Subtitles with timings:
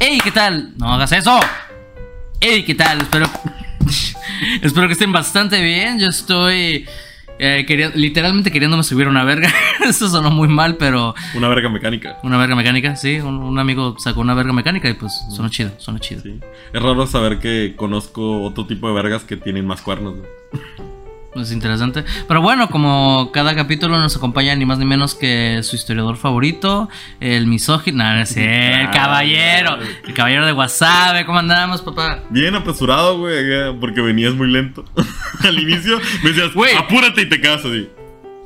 [0.00, 0.72] ¡Ey, qué tal!
[0.78, 1.38] ¡No hagas eso!
[2.40, 3.02] ¡Ey, qué tal!
[3.02, 3.26] Espero,
[4.62, 5.98] espero que estén bastante bien.
[5.98, 6.86] Yo estoy
[7.38, 9.52] eh, quería- literalmente queriéndome subir una verga.
[9.86, 12.18] Eso sonó muy mal, pero Una verga mecánica.
[12.22, 13.20] una verga mecánica, sí.
[13.20, 16.22] Un, un amigo sacó una verga mecánica y pues sonó chido, sonó chido.
[16.22, 16.40] Sí.
[16.72, 20.14] Es raro saber que conozco otro tipo de vergas que tienen más cuernos.
[20.16, 20.89] güey.
[21.34, 22.04] Es interesante.
[22.26, 26.88] Pero bueno, como cada capítulo nos acompaña ni más ni menos que su historiador favorito,
[27.20, 28.02] el misógino.
[28.02, 29.78] No, no sé, el caballero.
[30.06, 31.24] El caballero de Wasabe.
[31.26, 32.20] ¿Cómo andamos, papá?
[32.30, 33.44] Bien apresurado, güey,
[33.78, 34.84] porque venías muy lento.
[35.44, 36.74] Al inicio me decías, Güey.
[36.74, 37.88] apúrate y te quedas así.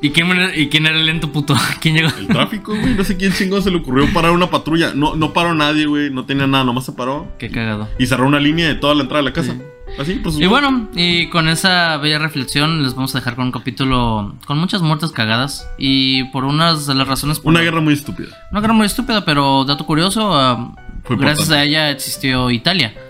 [0.02, 1.54] ¿Y quién, ¿Y quién era el lento puto?
[1.80, 2.08] ¿Quién llegó?
[2.18, 4.92] El tráfico, güey, no sé quién chingón se le ocurrió parar una patrulla.
[4.94, 7.32] No, no paró nadie, güey, no tenía nada, nomás se paró.
[7.38, 7.88] Qué cagado.
[7.98, 9.56] Y cerró una línea de toda la entrada de la casa.
[9.98, 10.38] Así, pues.
[10.40, 14.58] Y bueno, y con esa bella reflexión les vamos a dejar con un capítulo con
[14.58, 17.38] muchas muertes cagadas y por unas de las razones...
[17.40, 18.28] por Una guerra muy estúpida.
[18.50, 22.94] Una guerra muy estúpida, pero dato curioso, ah, Fue gracias a ella existió Italia.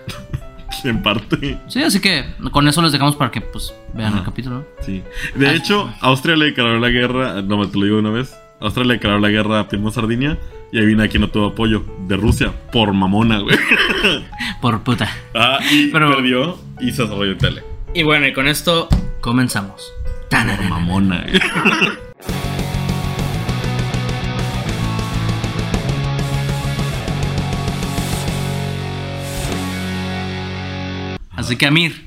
[0.83, 1.57] En parte.
[1.67, 4.67] Sí, así que con eso les dejamos para que pues vean el capítulo.
[4.81, 5.03] Sí.
[5.33, 5.53] De Ah.
[5.53, 7.41] hecho, Austria le declaró la guerra.
[7.41, 8.35] No, te lo digo una vez.
[8.59, 10.37] Austria le declaró la guerra a Primo Sardinia.
[10.71, 11.85] Y ahí viene aquí no tuvo apoyo.
[12.07, 12.51] De Rusia.
[12.71, 13.57] Por mamona, güey.
[14.61, 15.09] Por puta.
[15.33, 16.57] Ah, y Pero- perdió.
[16.79, 17.63] Y se desarrolló Italia.
[17.93, 18.89] Y bueno, y con esto
[19.21, 19.91] comenzamos.
[20.29, 21.39] Por mamona, güey.
[31.31, 32.05] Así que Amir,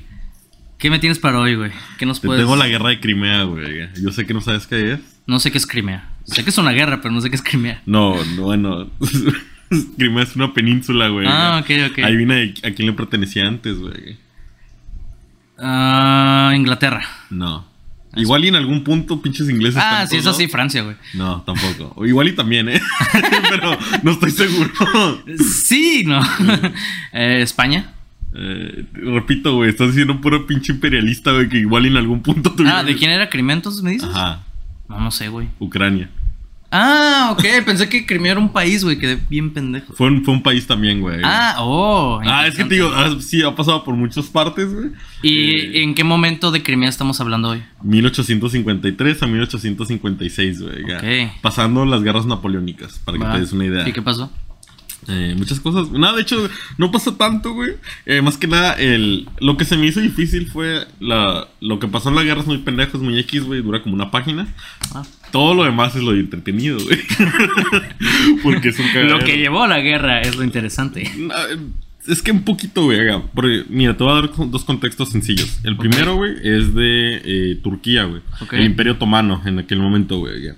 [0.77, 1.71] ¿qué me tienes para hoy, güey?
[1.97, 2.41] ¿Qué nos Te puedes...?
[2.43, 3.89] tengo la guerra de Crimea, güey.
[4.01, 4.99] Yo sé que no sabes qué es.
[5.27, 6.09] No sé qué es Crimea.
[6.31, 7.81] Sé que es una guerra, pero no sé qué es Crimea.
[7.85, 8.89] No, no, bueno.
[9.97, 11.27] Crimea es una península, güey.
[11.29, 11.99] Ah, ok, ok.
[12.03, 14.17] Ahí viene a quién le pertenecía antes, güey.
[15.57, 17.01] Ah, Inglaterra.
[17.29, 17.67] No.
[18.15, 19.77] Igual y en algún punto pinches ingleses.
[19.81, 20.51] Ah, están sí, eso sí, lados.
[20.51, 20.95] Francia, güey.
[21.13, 21.93] No, tampoco.
[21.95, 22.81] O igual y también, ¿eh?
[23.49, 24.71] Pero no estoy seguro.
[25.37, 26.21] Sí, no.
[27.13, 27.93] Eh, España.
[28.35, 32.51] Eh, repito, güey, estás diciendo puro pinche imperialista, güey, que igual y en algún punto
[32.53, 34.09] tuvieron- Ah, ¿de quién era Crimea entonces me dices?
[34.09, 34.43] Ajá,
[34.87, 35.47] No, no sé, güey.
[35.59, 36.09] Ucrania.
[36.71, 37.43] Ah, ok.
[37.65, 38.97] Pensé que Crimea era un país, güey.
[38.99, 39.93] Quedé bien pendejo.
[39.93, 41.19] Fue un, fue un país también, güey.
[41.23, 42.19] Ah, oh.
[42.23, 44.89] Ah, es que te digo, ah, sí, ha pasado por muchas partes, güey.
[45.23, 47.63] ¿Y Eh, en qué momento de Crimea estamos hablando hoy?
[47.81, 50.87] 1853 a 1856, güey.
[50.87, 50.97] ya.
[50.97, 51.31] Ok.
[51.41, 53.87] Pasando las guerras napoleónicas, para que te des una idea.
[53.87, 54.31] ¿Y qué pasó?
[55.09, 55.91] Eh, muchas cosas.
[55.91, 57.73] Nada, de hecho, no pasó tanto, güey.
[58.05, 61.87] Eh, más que nada, el, lo que se me hizo difícil fue la, lo que
[61.87, 63.61] pasó en la guerra es muy pendejo, es muy X, güey.
[63.61, 64.47] Dura como una página.
[64.93, 65.03] Ah.
[65.31, 66.99] Todo lo demás es lo de entretenido, güey.
[68.43, 69.17] Porque es un cagadero.
[69.19, 71.09] Lo que llevó a la guerra es lo interesante.
[72.07, 72.99] Es que un poquito, güey.
[73.35, 75.59] porque, Mira, te voy a dar dos contextos sencillos.
[75.63, 78.21] El primero, güey, es de eh, Turquía, güey.
[78.51, 80.51] El Imperio Otomano en aquel momento, güey.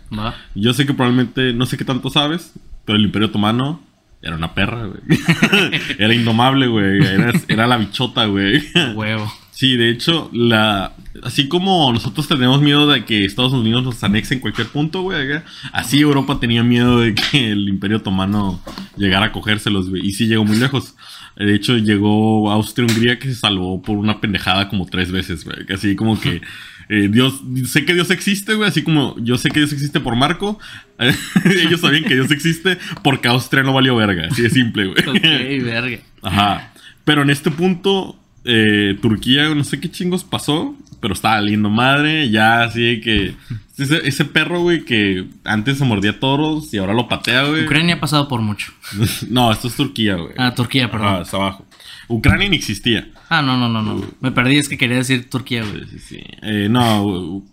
[0.56, 2.54] Yo sé que probablemente, no sé qué tanto sabes,
[2.86, 3.82] pero el Imperio Otomano
[4.22, 5.20] era una perra, güey.
[5.98, 7.04] era indomable, güey.
[7.04, 8.64] Era, era la bichota, güey.
[8.96, 9.32] Huevo.
[9.52, 10.94] Sí, de hecho, la
[11.24, 15.42] así como nosotros tenemos miedo de que Estados Unidos nos anexe en cualquier punto, güey,
[15.74, 18.62] así Europa tenía miedo de que el Imperio Otomano
[18.98, 20.96] llegara a cogérselos, güey, y sí llegó muy lejos.
[21.36, 25.58] De hecho, llegó Austria-Hungría que se salvó por una pendejada como tres veces, güey.
[25.74, 26.42] Así como que
[26.90, 30.16] eh, Dios, sé que Dios existe, güey, así como yo sé que Dios existe por
[30.16, 30.60] Marco.
[31.46, 35.04] ellos sabían que Dios existe porque Austria no valió verga, así de simple, güey.
[35.08, 36.00] Ok, verga.
[36.22, 36.74] Ajá.
[37.04, 42.30] Pero en este punto, eh, Turquía, no sé qué chingos pasó, pero estaba lindo madre.
[42.30, 43.34] Ya así que.
[43.78, 47.66] Ese, ese perro, güey, que antes se mordía toros y ahora lo patea, güey.
[47.66, 48.72] Ucrania ha pasado por mucho.
[49.30, 50.34] No, esto es Turquía, güey.
[50.38, 51.24] Ah, Turquía, perdón.
[51.24, 51.66] está abajo.
[52.12, 53.08] Ucrania ni existía.
[53.30, 54.04] Ah, no, no, no, no.
[54.20, 55.86] Me perdí, es que quería decir Turquía, güey.
[55.86, 56.24] Sí, sí, sí.
[56.44, 57.50] Eh, no, u-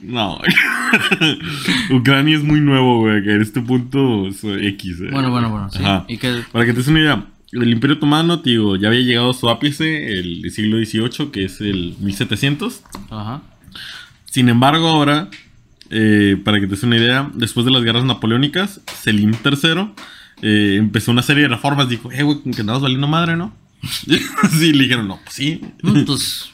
[0.00, 0.40] no.
[1.90, 3.22] Ucrania es muy nuevo, güey.
[3.22, 5.00] Que en este punto es X.
[5.00, 5.08] eh.
[5.12, 5.78] Bueno, bueno, bueno, sí.
[5.82, 6.04] Ajá.
[6.08, 6.42] ¿Y qué?
[6.52, 9.48] Para que te des una idea, el Imperio Otomano, tío, ya había llegado a su
[9.48, 12.82] ápice el siglo XVIII, que es el 1700.
[13.10, 13.42] Ajá.
[14.26, 15.28] Sin embargo, ahora,
[15.90, 19.90] eh, para que te des una idea, después de las guerras napoleónicas, Selim III
[20.42, 21.88] eh, empezó una serie de reformas.
[21.88, 23.52] Dijo, eh, güey, que andabas valiendo madre, ¿no?
[24.58, 25.60] sí, le dijeron, no, pues sí.
[25.82, 26.50] Mm, Pues.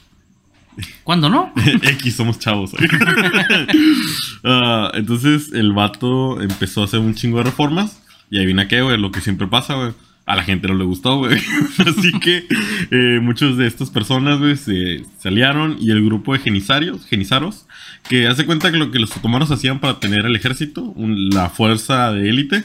[1.04, 1.52] ¿Cuándo no?
[1.82, 2.72] X, somos chavos.
[4.44, 8.00] Ah, entonces el vato empezó a hacer un chingo de reformas.
[8.30, 9.92] Y ahí viene qué, güey, lo que siempre pasa, güey.
[10.26, 11.38] A la gente no le gustó, güey.
[11.78, 12.46] Así que
[12.90, 15.76] eh, muchos de estas personas, güey, se, se aliaron.
[15.80, 17.66] Y el grupo de genisarios, genizaros,
[18.08, 21.48] que hace cuenta que lo que los otomanos hacían para tener el ejército, un- la
[21.48, 22.64] fuerza de élite,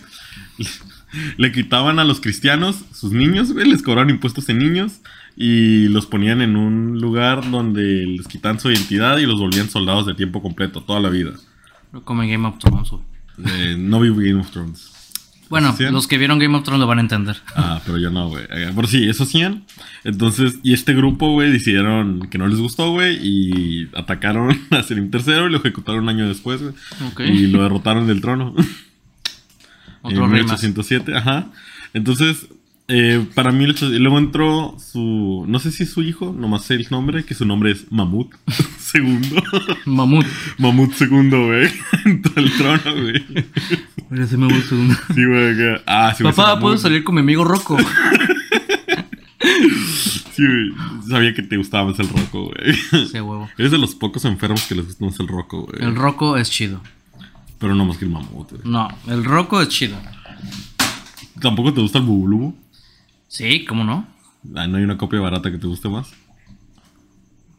[1.38, 5.02] le quitaban a los cristianos sus niños, güey, les cobraban impuestos en niños
[5.36, 10.06] y los ponían en un lugar donde les quitaban su identidad y los volvían soldados
[10.06, 11.32] de tiempo completo, toda la vida.
[12.04, 12.92] Como en Game of Thrones.
[13.46, 14.92] Eh, no vi Game of Thrones.
[15.52, 17.36] Bueno, los que vieron Game of Thrones lo van a entender.
[17.58, 18.46] Ah, pero yo no, güey.
[18.50, 19.66] Eh, Pero sí, eso hacían.
[20.06, 25.12] Entonces, y este grupo, güey, decidieron que no les gustó, güey, y atacaron a Selim
[25.14, 26.74] III y lo ejecutaron un año después, güey.
[27.30, 28.56] Y lo derrotaron del trono.
[30.02, 30.62] Otro en rey más.
[30.62, 31.52] 1807, ajá.
[31.94, 32.48] Entonces,
[32.88, 36.74] eh, para 1800, y luego entró su, no sé si es su hijo, nomás sé
[36.74, 38.34] el nombre, que su nombre es Mamut
[38.80, 39.42] segundo.
[39.86, 40.26] Mamut.
[40.58, 41.70] Mamut segundo, güey.
[42.06, 43.26] Entró al trono, güey.
[44.10, 44.96] Parece Mamut segundo.
[45.16, 45.54] Sí, güey.
[45.54, 45.84] acá.
[45.86, 46.60] Ah, sí, ese Papá.
[46.60, 47.78] ¿puedo salir con mi amigo Rocco?
[50.34, 50.72] Sí, güey.
[51.10, 52.74] Sabía que te gustaba más el roco, güey.
[53.08, 53.50] Sí, huevo.
[53.58, 55.84] Eres de los pocos enfermos que les gusta más el roco, güey.
[55.84, 56.82] El Rocco es chido.
[57.62, 58.62] Pero no más que el mamut, güey.
[58.66, 59.96] No, el Rocco es chido.
[61.40, 62.56] ¿Tampoco te gusta el bubulubu?
[63.28, 64.06] Sí, ¿cómo no?
[64.56, 66.12] Ah, ¿No hay una copia barata que te guste más?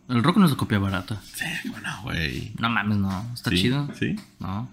[0.09, 1.21] El Rocco no es de copia barata.
[1.35, 2.53] Sí, bueno, güey.
[2.59, 3.27] No mames, no.
[3.33, 3.89] ¿Está Sí, chido?
[3.99, 4.17] ¿Sí?
[4.41, 4.69] No.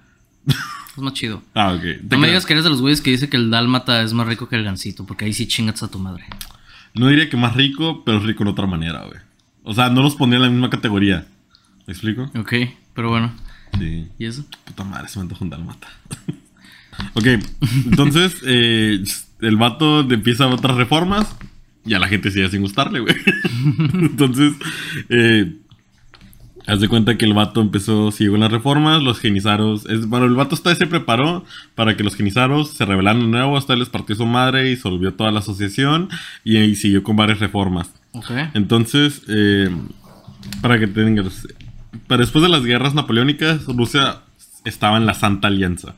[0.98, 1.42] Es más chido.
[1.54, 1.84] Ah, ok.
[2.10, 4.28] No me digas que eres de los güeyes que dice que el dálmata es más
[4.28, 6.26] rico que el gansito, porque ahí sí chingas a tu madre.
[6.96, 9.20] No diría que más rico, pero es rico en otra manera, güey.
[9.64, 11.26] O sea, no los pondría en la misma categoría.
[11.86, 12.24] ¿Me explico?
[12.38, 12.54] Ok,
[12.96, 13.32] pero bueno.
[13.78, 14.08] Sí.
[14.18, 14.46] ¿Y eso?
[14.66, 15.88] Puta madre, se me antoja un dalmata.
[17.14, 17.28] ok,
[17.86, 19.04] entonces eh,
[19.42, 21.36] el vato empieza otras reformas
[21.86, 23.16] y a la gente sigue sin gustarle, güey.
[23.94, 24.54] entonces,
[25.10, 25.56] eh,
[26.68, 30.26] haz de cuenta que el vato empezó, siguió con las reformas, los genizaros, es, bueno,
[30.26, 31.46] el vato vez se preparó
[31.76, 35.14] para que los genizaros se rebelaran de nuevo, hasta les partió su madre y disolvió
[35.14, 36.10] toda la asociación
[36.44, 37.92] y, y siguió con varias reformas.
[38.12, 38.32] Ok.
[38.54, 39.70] Entonces, eh,
[40.62, 41.48] para que tengas.
[42.08, 44.22] Para después de las guerras napoleónicas, Rusia
[44.66, 45.96] estaba en la Santa Alianza.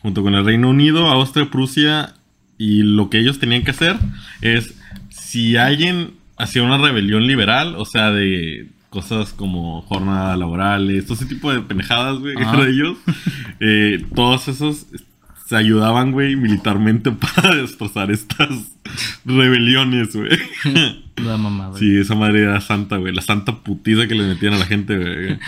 [0.00, 2.14] Junto con el Reino Unido, Austria, Prusia.
[2.58, 3.96] Y lo que ellos tenían que hacer
[4.40, 4.74] es:
[5.10, 11.26] si alguien hacía una rebelión liberal, o sea, de cosas como jornada laborales, todo ese
[11.26, 12.34] tipo de pendejadas, güey,
[12.64, 12.98] de ellos,
[13.60, 14.86] eh, todos esos
[15.50, 18.70] se ayudaban, güey, militarmente para destrozar estas
[19.24, 20.30] rebeliones, güey.
[21.16, 21.76] La mamada.
[21.76, 23.12] Sí, esa madre era santa, güey.
[23.12, 25.38] La santa putiza que le metían a la gente, güey.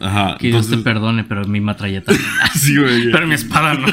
[0.00, 0.38] Ajá.
[0.38, 2.10] Que Dios te perdone, pero mi matralleta.
[2.54, 3.12] Sí, güey.
[3.12, 3.86] pero mi espada no.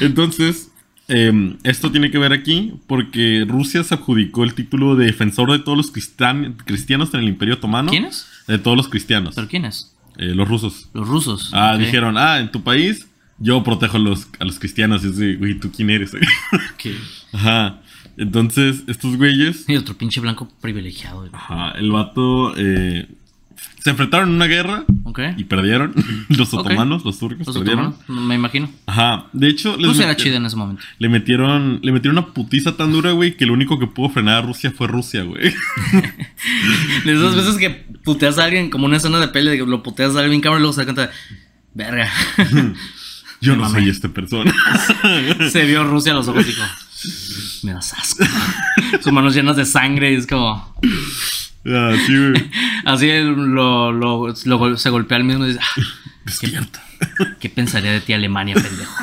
[0.00, 0.72] Entonces,
[1.06, 5.60] eh, esto tiene que ver aquí porque Rusia se adjudicó el título de defensor de
[5.60, 7.90] todos los cristan- cristianos en el Imperio Otomano.
[7.90, 8.26] ¿Quiénes?
[8.48, 9.36] De todos los cristianos.
[9.36, 9.94] ¿Pero quiénes?
[10.18, 10.90] Eh, los rusos.
[10.94, 11.50] Los rusos.
[11.54, 13.06] Ah, dijeron, ah, en tu país
[13.38, 15.04] yo protejo a los, a los cristianos.
[15.04, 16.12] Y es de, güey, ¿tú quién eres?
[16.74, 16.92] Ok.
[17.32, 17.78] Ajá.
[18.18, 21.20] Entonces, estos güeyes Y otro pinche blanco privilegiado.
[21.20, 21.30] güey.
[21.32, 23.08] Ajá, el vato eh,
[23.82, 25.20] se enfrentaron en una guerra Ok.
[25.38, 25.94] y perdieron.
[26.28, 27.86] los otomanos, los turcos Los perdieron.
[27.86, 28.70] otomanos, me imagino.
[28.86, 30.82] Ajá, de hecho, les Rusia era chida en ese momento.
[30.98, 34.42] le metieron le metieron una putiza tan dura, güey, que lo único que pudo frenar
[34.42, 35.42] a Rusia fue Rusia, güey.
[37.06, 37.70] De esas veces que
[38.04, 40.60] puteas a alguien, como una escena de pelea, de que lo puteas a alguien cabrón
[40.60, 41.10] y luego se da cuenta,
[41.74, 42.10] verga.
[43.42, 44.54] Yo no soy esta persona.
[45.50, 46.62] se vio Rusia a los ojos y dijo,
[47.64, 48.24] me das asco.
[49.02, 50.74] Sus manos llenas de sangre y es como,
[51.66, 52.50] ah, sí, güey.
[52.84, 55.82] así lo, lo, lo se golpea al mismo y dice, "Ah,
[56.24, 56.82] Despierta.
[57.40, 58.94] ¿qué pensaría de ti Alemania, pendejo?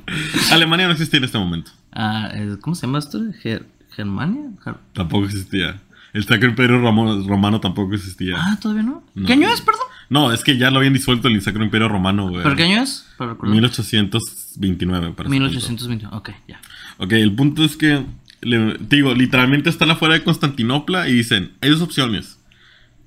[0.52, 1.70] Alemania no existía en este momento.
[1.92, 3.18] Ah, eh, ¿Cómo se llama esto?
[3.44, 4.40] Ger- ¿Germania?
[4.64, 5.80] Ger- Tampoco existía.
[6.14, 8.36] El Sacro Imperio Ramo- Romano tampoco existía.
[8.38, 9.04] Ah, ¿todavía no?
[9.14, 9.26] No.
[9.26, 9.82] ¿Qué año es, perdón?
[10.12, 12.42] No, es que ya lo habían disuelto el Sacro Imperio Romano, güey.
[12.42, 13.06] ¿Pero qué año es?
[13.16, 13.54] Para recordar.
[13.54, 15.50] 1829, para ese punto.
[15.50, 16.06] 1820.
[16.12, 16.60] Ok, ya.
[16.98, 18.04] Ok, el punto es que,
[18.42, 22.38] le- te digo, literalmente están afuera de Constantinopla y dicen, hay dos opciones.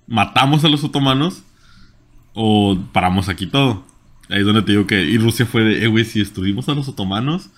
[0.08, 1.44] Matamos a los otomanos
[2.34, 3.86] o paramos aquí todo.
[4.30, 6.74] Ahí es donde te digo que, y Rusia fue de, eh, güey, si destruimos a
[6.74, 7.50] los otomanos,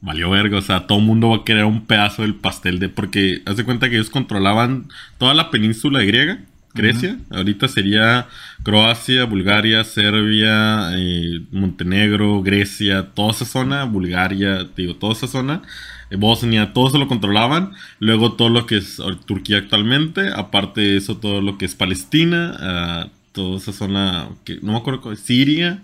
[0.00, 0.58] valió verga.
[0.58, 3.56] O sea, todo el mundo va a querer un pedazo del pastel de, porque haz
[3.56, 4.88] de cuenta que ellos controlaban
[5.18, 6.40] toda la península griega.
[6.74, 8.26] Grecia, ahorita sería
[8.62, 15.62] Croacia, Bulgaria, Serbia, eh, Montenegro, Grecia, toda esa zona, Bulgaria, digo, toda esa zona,
[16.10, 17.72] eh, Bosnia, todo eso lo controlaban.
[18.00, 21.74] Luego todo lo que es ahor- Turquía actualmente, aparte de eso, todo lo que es
[21.74, 25.82] Palestina, ah, toda esa zona, que no me acuerdo, Siria,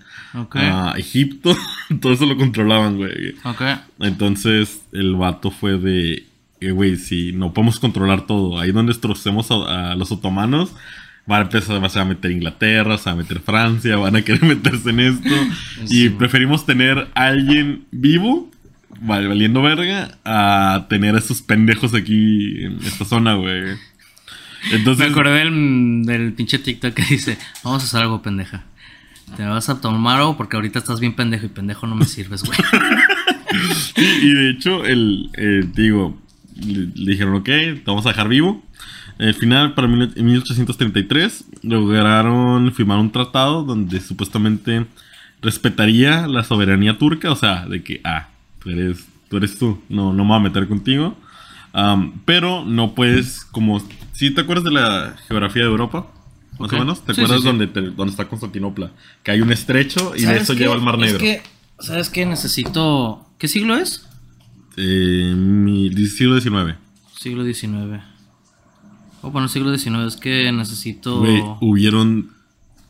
[0.70, 1.56] ah, Egipto,
[2.00, 3.34] todo eso lo controlaban, güey.
[3.98, 6.24] Entonces el vato fue de,
[6.60, 10.72] eh, güey, si no podemos controlar todo, ahí donde destrocemos a, a los otomanos,
[11.26, 14.42] van a empezar va a meter Inglaterra, se va a meter Francia, van a querer
[14.44, 15.34] meterse en esto.
[15.86, 16.06] Sí.
[16.06, 18.50] Y preferimos tener a alguien vivo,
[19.00, 23.62] val- valiendo verga, a tener a esos pendejos aquí en esta zona, güey.
[24.70, 28.64] Me Entonces, acordé del, del pinche TikTok que dice, vamos a hacer algo pendeja.
[29.36, 32.42] Te vas a tomar algo porque ahorita estás bien pendejo y pendejo no me sirves,
[32.42, 32.58] güey.
[33.96, 36.20] y, y de hecho, el, eh, digo,
[36.64, 38.62] le, dijeron, ok, te vamos a dejar vivo.
[39.18, 44.86] Al final, para mil- en 1833, lograron firmar un tratado donde supuestamente
[45.42, 48.28] respetaría la soberanía turca, o sea, de que, ah,
[48.62, 49.82] tú eres tú, eres tú.
[49.88, 51.16] No, no me voy a meter contigo.
[51.72, 53.80] Am, pero no puedes, como...
[54.12, 56.06] ¿Sí te acuerdas de la geografía de Europa?
[56.58, 56.72] Más Ok.
[56.74, 57.04] o menos.
[57.04, 57.46] ¿Te Sí, acuerdas sí.
[57.46, 58.90] Donde, te- donde está Constantinopla?
[59.22, 60.60] Que hay un estrecho y de ¿Sabes eso qué?
[60.60, 61.16] lleva al Mar Negro.
[61.16, 61.42] Es que,
[61.78, 62.26] ¿sabes qué?
[62.26, 63.26] Necesito...
[63.38, 64.06] ¿Qué siglo es?
[64.76, 66.76] Eh, mi, siglo XIX.
[67.18, 68.02] Siglo XIX.
[69.22, 71.18] Oh, bueno, siglo XIX es que necesito...
[71.20, 72.30] Güey, hubieron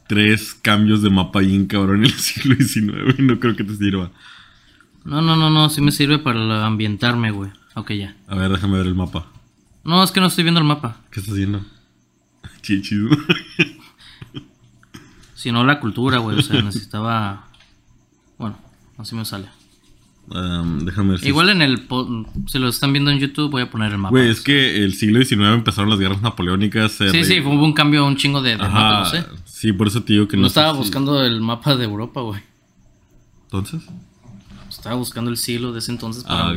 [0.07, 3.19] tres cambios de mapa ahí, cabrón, en el siglo XIX.
[3.19, 4.11] No creo que te sirva.
[5.05, 7.51] No, no, no, no, sí me sirve para ambientarme, güey.
[7.75, 8.17] Ok, ya.
[8.29, 9.27] A ver, déjame ver el mapa.
[9.83, 11.01] No, es que no estoy viendo el mapa.
[11.11, 11.65] ¿Qué estás haciendo?
[12.61, 13.09] Chichido.
[15.35, 16.39] Sino la cultura, güey.
[16.39, 17.49] O sea, necesitaba...
[18.37, 18.59] Bueno,
[18.99, 19.49] así me sale.
[20.33, 21.87] Am, déjame ver si Igual en el...
[22.47, 24.11] Si lo están viendo en YouTube, voy a poner el mapa.
[24.11, 26.93] Güey, es que el siglo XIX empezaron las guerras napoleónicas.
[26.93, 29.25] se Sí, sí, hubo un cambio, un chingo de, de Ajá, mapa, no sé.
[29.45, 31.85] Sí, por eso te digo que no No sé estaba si- buscando el mapa de
[31.85, 32.41] Europa, güey.
[33.45, 33.83] Entonces,
[34.69, 36.55] Estaba buscando el siglo de ese entonces para Ah,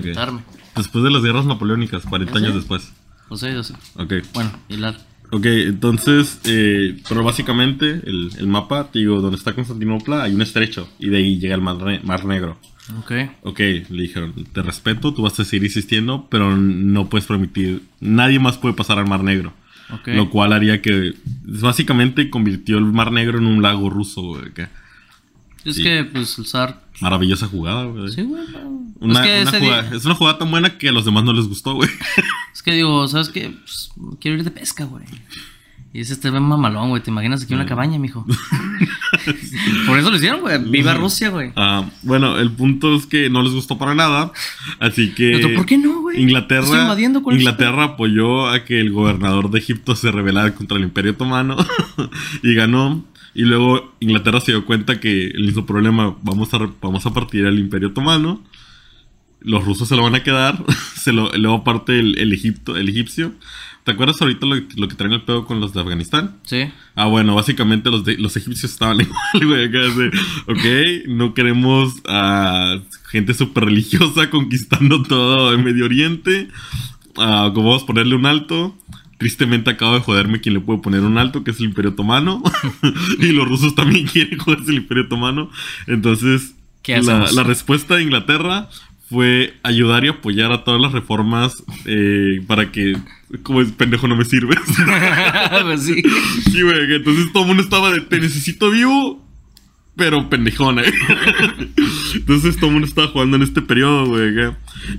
[0.77, 2.45] después de las guerras napoleónicas, 40 ¿Ya sé?
[2.45, 2.93] años después.
[3.29, 3.73] No sé, yo sé.
[3.95, 4.13] Ok.
[4.33, 4.91] Bueno, la...
[5.31, 10.43] Ok, entonces, eh, pero básicamente el, el mapa, te digo, donde está Constantinopla hay un
[10.43, 12.57] estrecho y de ahí llega el Mar Negro.
[12.99, 13.11] Ok.
[13.43, 18.39] Ok, le dijeron, te respeto, tú vas a seguir existiendo, pero no puedes permitir, nadie
[18.39, 19.53] más puede pasar al Mar Negro.
[19.89, 20.07] Ok.
[20.09, 21.13] Lo cual haría que,
[21.43, 24.51] básicamente convirtió el Mar Negro en un lago ruso, güey.
[24.53, 24.67] que-
[25.65, 25.83] Es sí.
[25.83, 26.83] que, pues, el zar...
[26.99, 28.09] Maravillosa jugada, güey.
[28.11, 28.43] Sí, güey.
[28.99, 31.23] Una, es, que una jugada- día- es una jugada tan buena que a los demás
[31.23, 31.89] no les gustó, güey.
[32.53, 33.49] Es que digo, ¿sabes qué?
[33.49, 35.05] Pues, quiero ir de pesca, güey.
[35.95, 37.03] Y ese te ve mamalón, güey.
[37.03, 38.25] ¿Te imaginas aquí una cabaña, mijo?
[39.87, 40.57] Por eso lo hicieron, güey.
[40.57, 41.51] Viva Rusia, güey.
[41.55, 44.31] Ah, bueno, el punto es que no les gustó para nada.
[44.79, 45.33] Así que.
[45.39, 46.19] Pero, ¿por qué no, güey?
[46.19, 50.55] Inglaterra, Estoy invadiendo, ¿cuál es Inglaterra apoyó a que el gobernador de Egipto se rebelara
[50.55, 51.57] contra el Imperio Otomano
[52.41, 53.05] y ganó.
[53.35, 57.45] Y luego Inglaterra se dio cuenta que el mismo problema, vamos a, vamos a partir
[57.45, 58.43] el Imperio Otomano.
[59.41, 60.63] Los rusos se lo van a quedar.
[60.95, 63.33] se lo, luego aparte el, el Egipto, el egipcio.
[63.83, 66.37] ¿Te acuerdas ahorita lo, lo que traen el pedo con los de Afganistán?
[66.43, 66.71] Sí.
[66.95, 68.97] Ah, bueno, básicamente los, de, los egipcios estaban
[69.33, 69.65] igual, güey.
[69.65, 70.07] Acá de,
[70.47, 72.77] ok, no queremos a
[73.09, 76.47] gente súper religiosa conquistando todo el Medio Oriente.
[77.13, 78.77] Como vamos a ponerle un alto.
[79.17, 82.41] Tristemente acabo de joderme quien le puede poner un alto, que es el Imperio Otomano.
[83.19, 85.49] y los rusos también quieren joderse el Imperio Otomano.
[85.87, 88.69] Entonces, ¿Qué la, la respuesta de Inglaterra
[89.13, 92.97] fue ayudar y apoyar a todas las reformas eh, para que,
[93.43, 94.57] como es pendejo, no me sirves.
[95.63, 96.01] pues sí.
[96.51, 99.23] Sí, güey, entonces todo el mundo estaba de te necesito vivo,
[99.95, 100.81] pero pendejona.
[100.81, 100.93] ¿eh?
[102.15, 104.33] Entonces todo el mundo estaba jugando en este periodo, güey.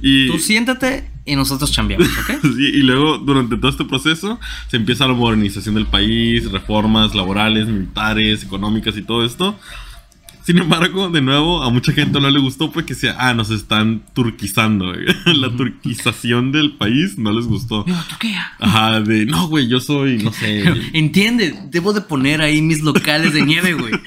[0.00, 2.40] Y, Tú siéntate y nosotros chambeamos, ¿ok?
[2.42, 7.66] sí, y luego, durante todo este proceso, se empieza la modernización del país, reformas laborales,
[7.66, 9.58] militares, económicas y todo esto.
[10.44, 14.02] Sin embargo, de nuevo, a mucha gente no le gustó porque decía, ah, nos están
[14.12, 14.92] turquizando.
[14.92, 15.06] güey".
[15.38, 17.84] La turquización del país no les gustó.
[17.84, 18.52] Viva Turquía.
[18.58, 20.64] Ajá, de, no, güey, yo soy, no sé.
[20.92, 23.92] Entiende, debo de poner ahí mis locales de nieve, güey.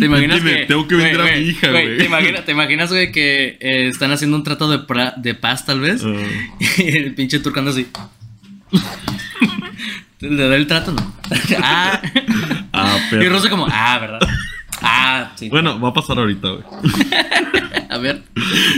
[0.00, 1.98] ¿Te imaginas que tengo que vender a mi hija, güey.
[1.98, 5.64] ¿te, imaginas, ¿Te imaginas, güey, que eh, están haciendo un trato de, pra- de paz,
[5.66, 6.02] tal vez?
[6.04, 6.14] Ah.
[6.78, 7.86] Y el pinche turco anda así.
[10.20, 10.92] ¿Le da el trato?
[10.92, 11.14] No.
[11.62, 12.00] ah.
[12.72, 13.34] Ah, Y pero.
[13.36, 14.20] Rusia como, ah, ¿verdad?
[14.82, 15.48] Ah, sí.
[15.48, 16.64] Bueno, va a pasar ahorita, güey.
[17.90, 18.22] A ver.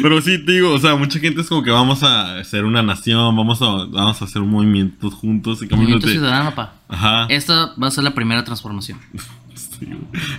[0.02, 2.82] Pero sí, te digo, o sea, mucha gente es como que vamos a ser una
[2.82, 6.12] nación, vamos a, vamos a hacer un movimiento juntos y Movimiento de.
[6.14, 6.74] ciudadano, pa.
[6.88, 7.26] Ajá.
[7.28, 8.98] Esta va a ser la primera transformación.
[9.54, 9.88] Sí,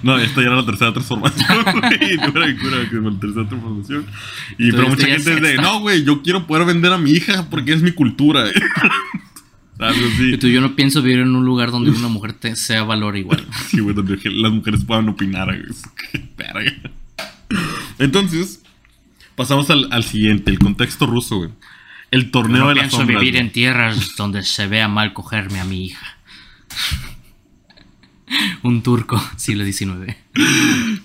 [0.04, 2.00] no, esta ya era la tercera transformación, güey.
[2.00, 4.06] Que es la tercera transformación.
[4.58, 7.48] Y pero mucha gente es de, no, güey, yo quiero poder vender a mi hija
[7.50, 8.46] porque es mi cultura.
[9.82, 10.34] Algo así.
[10.34, 13.18] Y tú, yo no pienso vivir en un lugar donde una mujer te sea valor
[13.18, 13.46] igual.
[13.70, 15.48] Sí, güey, donde las mujeres puedan opinar.
[15.48, 15.62] güey.
[16.12, 16.72] Qué verga.
[18.00, 18.64] Entonces,
[19.36, 21.50] pasamos al, al siguiente, el contexto ruso, güey.
[22.12, 23.20] El torneo No de las pienso sombras.
[23.22, 23.46] vivir güey.
[23.46, 26.18] en tierras donde se vea mal cogerme a mi hija.
[28.64, 30.16] Un turco, siglo XIX.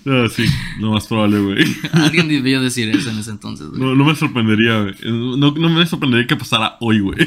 [0.05, 0.45] Ah, sí,
[0.79, 1.65] lo más probable, güey.
[1.91, 3.67] Alguien debió decir eso en ese entonces.
[3.67, 3.81] güey.
[3.81, 4.95] No, no me sorprendería, güey.
[5.03, 7.17] No, no me sorprendería que pasara hoy, güey.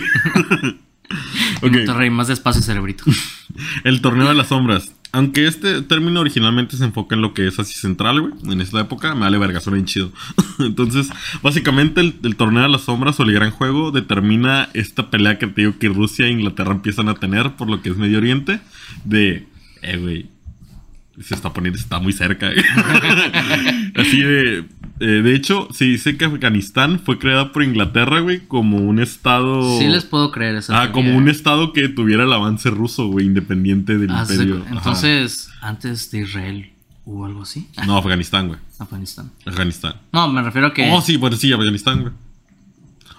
[1.63, 3.05] ok, Monterrey, más despacio, cerebrito.
[3.85, 4.95] el torneo de las sombras.
[5.13, 8.33] Aunque este término originalmente se enfoca en lo que es Asia Central, güey.
[8.53, 10.13] En esta época me vale verga, suena bien chido.
[10.61, 11.11] Entonces,
[11.43, 15.49] básicamente el, el torneo de las sombras o el gran juego determina esta pelea que
[15.49, 18.61] te digo que Rusia e Inglaterra empiezan a tener por lo que es Medio Oriente.
[19.05, 19.49] De,
[19.83, 20.31] eh, güey,
[21.21, 22.51] se está poniendo, está muy cerca.
[23.97, 24.65] Así de.
[25.01, 29.79] Eh, de hecho, se dice que Afganistán fue creada por Inglaterra, güey, como un estado.
[29.79, 33.27] Sí les puedo creer esa Ah, como un estado que tuviera el avance ruso, güey,
[33.27, 34.65] independiente del Ah, imperio.
[34.71, 36.71] Entonces, antes de Israel,
[37.07, 37.67] ¿O algo así?
[37.87, 38.61] No, Afganistán, güey.
[38.79, 39.33] Afganistán.
[39.47, 39.95] Afganistán.
[40.13, 40.91] No, me refiero a que.
[40.93, 42.13] Oh, sí, pues sí, Afganistán, güey.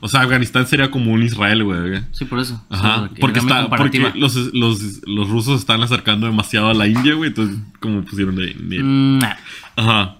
[0.03, 2.01] O sea, Afganistán sería como un Israel, güey.
[2.11, 2.63] Sí, por eso.
[2.69, 7.29] Ajá, porque, está, porque los, los, los rusos están acercando demasiado a la India, güey.
[7.29, 8.47] Entonces, como pusieron de.
[8.53, 9.35] de- Mm, nah.
[9.75, 10.15] Ajá.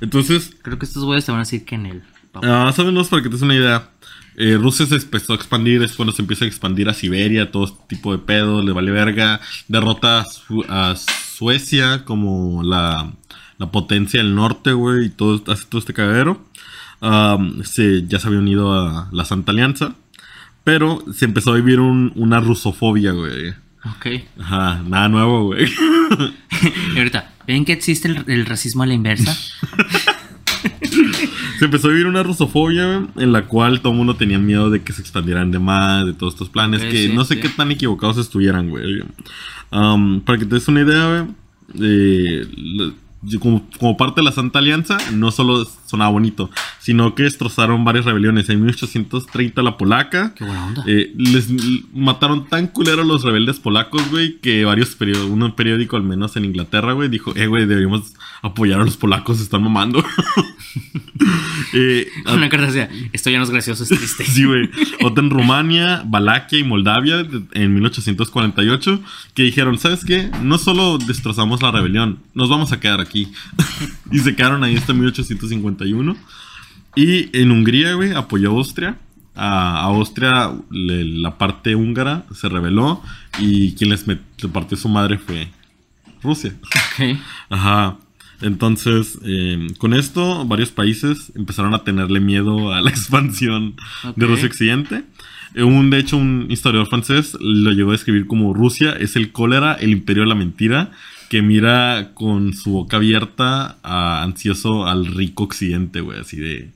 [0.00, 2.02] Entonces, Creo que estos güeyes te van a decir que en
[2.32, 2.68] papá.
[2.68, 3.90] ah, sabemos para que te des una idea.
[4.36, 7.64] eh, Rusia se empezó a expandir, es cuando se empieza a expandir a Siberia, todo
[7.64, 9.40] este tipo de pedo, le vale verga.
[9.66, 13.12] Derrota a, Su- a Suecia como la,
[13.58, 16.44] la potencia del norte, güey, y todo, hace todo este cagadero.
[17.64, 19.94] Se, ya se había unido a la Santa Alianza,
[20.64, 23.54] pero se empezó a vivir un- una rusofobia, güey.
[23.96, 24.06] Ok.
[24.40, 25.66] Ajá, nada nuevo, güey.
[26.94, 29.36] Y ahorita, ¿ven que existe el, el racismo a la inversa?
[31.58, 34.82] Se empezó a vivir una rusofobia, en la cual todo el mundo tenía miedo de
[34.82, 37.40] que se expandieran de más, de todos estos planes, que sí, no sé sí.
[37.40, 39.02] qué tan equivocados estuvieran, güey.
[39.70, 41.26] Um, para que te des una idea, güey,
[41.80, 42.92] eh,
[43.40, 48.04] como, como parte de la Santa Alianza, no solo sonaba bonito, sino que destrozaron varias
[48.04, 48.48] rebeliones.
[48.48, 50.34] En 1830 la polaca.
[50.34, 50.84] Qué buena onda.
[50.86, 51.48] eh, les
[51.92, 56.36] mataron tan culero a los rebeldes polacos, güey, que varios periódicos, un periódico al menos
[56.36, 60.04] en Inglaterra, güey, dijo, eh, güey, deberíamos apoyar a los polacos, se están mamando.
[61.72, 64.24] eh, Una carta decía, esto ya no es gracioso, es triste.
[64.28, 64.70] Sí, güey.
[65.02, 69.00] Otra en Rumania, Valaquia y Moldavia en 1848
[69.34, 70.30] que dijeron, ¿sabes qué?
[70.42, 73.07] No solo destrozamos la rebelión, nos vamos a quedar aquí.
[74.12, 76.16] y se quedaron ahí hasta 1851.
[76.96, 78.98] Y en Hungría, güey, apoyó a Austria.
[79.34, 83.02] A, a Austria, le- la parte húngara se rebeló
[83.38, 84.04] y quien les
[84.52, 85.48] partió su madre fue
[86.22, 86.54] Rusia.
[86.64, 87.16] Ok.
[87.50, 87.96] Ajá.
[88.40, 93.74] Entonces, eh, con esto, varios países empezaron a tenerle miedo a la expansión
[94.16, 94.30] de Ok.
[94.32, 95.04] Rusia Occidente.
[95.56, 99.74] Un, de hecho, un historiador francés lo llegó a describir como Rusia es el cólera,
[99.74, 100.90] el imperio de la mentira,
[101.28, 106.72] que mira con su boca abierta, a- ansioso al rico Occidente, güey, así de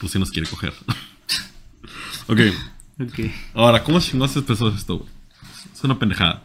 [0.00, 0.72] Rusia nos quiere coger.
[2.28, 2.40] ok,
[3.00, 3.20] Ok.
[3.54, 5.10] ahora, ¿cómo chingados empezó esto, güey?
[5.74, 6.42] Es una pendejada.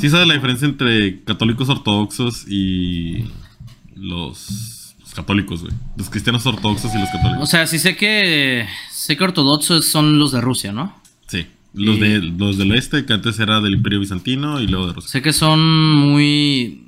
[0.00, 3.24] ¿Sí sabes la diferencia entre católicos ortodoxos y
[3.96, 5.72] los, los católicos, güey?
[5.96, 7.50] Los cristianos ortodoxos y los O católicos.
[7.50, 8.66] sea, sí sé que.
[8.92, 10.94] Sé que ortodoxos son los de Rusia, ¿no?
[11.26, 11.46] Sí.
[11.78, 14.92] Los, Y- de, los del este, que antes era del Imperio Bizantino y luego de
[14.94, 15.10] Rusia.
[15.10, 15.60] Sé que son
[15.94, 16.84] muy.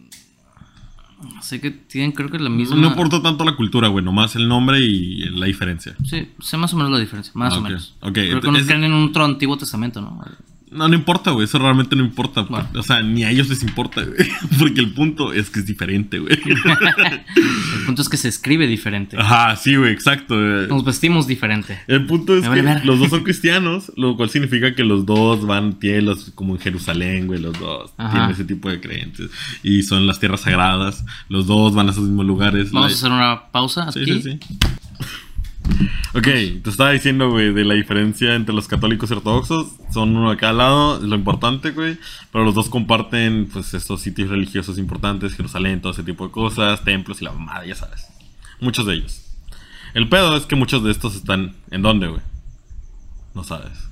[1.43, 2.77] Sé que tienen, creo que la misma.
[2.77, 5.95] No importa tanto la cultura, güey, nomás el nombre y la diferencia.
[6.05, 7.95] Sí, sé más o menos la diferencia, más Ah, o menos.
[8.01, 10.23] Ok, Creo que creen en otro Antiguo Testamento, ¿no?
[10.71, 12.43] No, no importa, güey, eso realmente no importa.
[12.43, 12.69] Bueno.
[12.77, 14.17] O sea, ni a ellos les importa, güey.
[14.59, 16.33] Porque el punto es que es diferente, güey.
[16.45, 19.17] El punto es que se escribe diferente.
[19.19, 20.35] Ajá, sí, güey, exacto.
[20.37, 21.79] Nos vestimos diferente.
[21.89, 25.79] El punto es que los dos son cristianos, lo cual significa que los dos van,
[25.79, 28.11] tienen los, como en Jerusalén, güey, los dos Ajá.
[28.13, 29.29] tienen ese tipo de creencias.
[29.63, 32.71] Y son las tierras sagradas, los dos van a esos mismos lugares.
[32.71, 34.23] Vamos a hacer una pausa Sí, aquí.
[34.23, 34.57] sí, sí.
[36.15, 39.69] Ok, te estaba diciendo, güey, de la diferencia entre los católicos y ortodoxos.
[39.93, 41.99] Son uno de cada lado, es lo importante, güey.
[42.33, 46.83] Pero los dos comparten, pues, estos sitios religiosos importantes, Jerusalén, todo ese tipo de cosas,
[46.85, 48.07] templos y la mamada, ya sabes.
[48.61, 49.25] Muchos de ellos.
[49.95, 52.23] El pedo es que muchos de estos están, ¿en dónde, güey?
[53.35, 53.89] No sabes.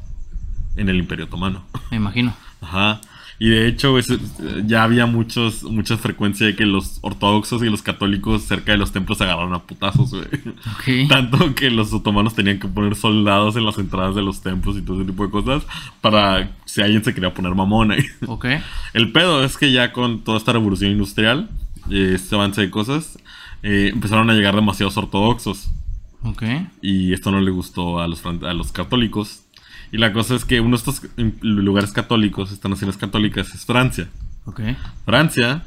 [0.77, 1.65] En el Imperio Otomano.
[1.91, 2.35] Me imagino.
[2.61, 3.01] Ajá.
[3.41, 4.19] Y de hecho, güey, se-
[4.67, 8.91] ya había muchos, mucha frecuencia de que los ortodoxos y los católicos cerca de los
[8.93, 10.25] templos se agarraron a putazos, güey.
[10.25, 11.09] Ok.
[11.09, 14.83] Tanto que los otomanos tenían que poner soldados en las entradas de los templos y
[14.83, 15.63] todo ese tipo de cosas
[16.01, 18.05] para si alguien se quería poner mamón ahí.
[18.27, 18.47] Ok.
[18.93, 21.49] El pedo es que ya con toda esta revolución industrial,
[21.91, 23.19] eh, este avance de cosas,
[23.63, 25.71] eh, empezaron a llegar demasiados ortodoxos.
[26.25, 26.43] Ok.
[26.83, 29.45] Y esto no le gustó a los, a los católicos.
[29.91, 31.03] Y la cosa es que uno de estos
[31.41, 34.09] lugares católicos, estas naciones católicas, es Francia.
[34.45, 34.61] Ok.
[35.05, 35.65] Francia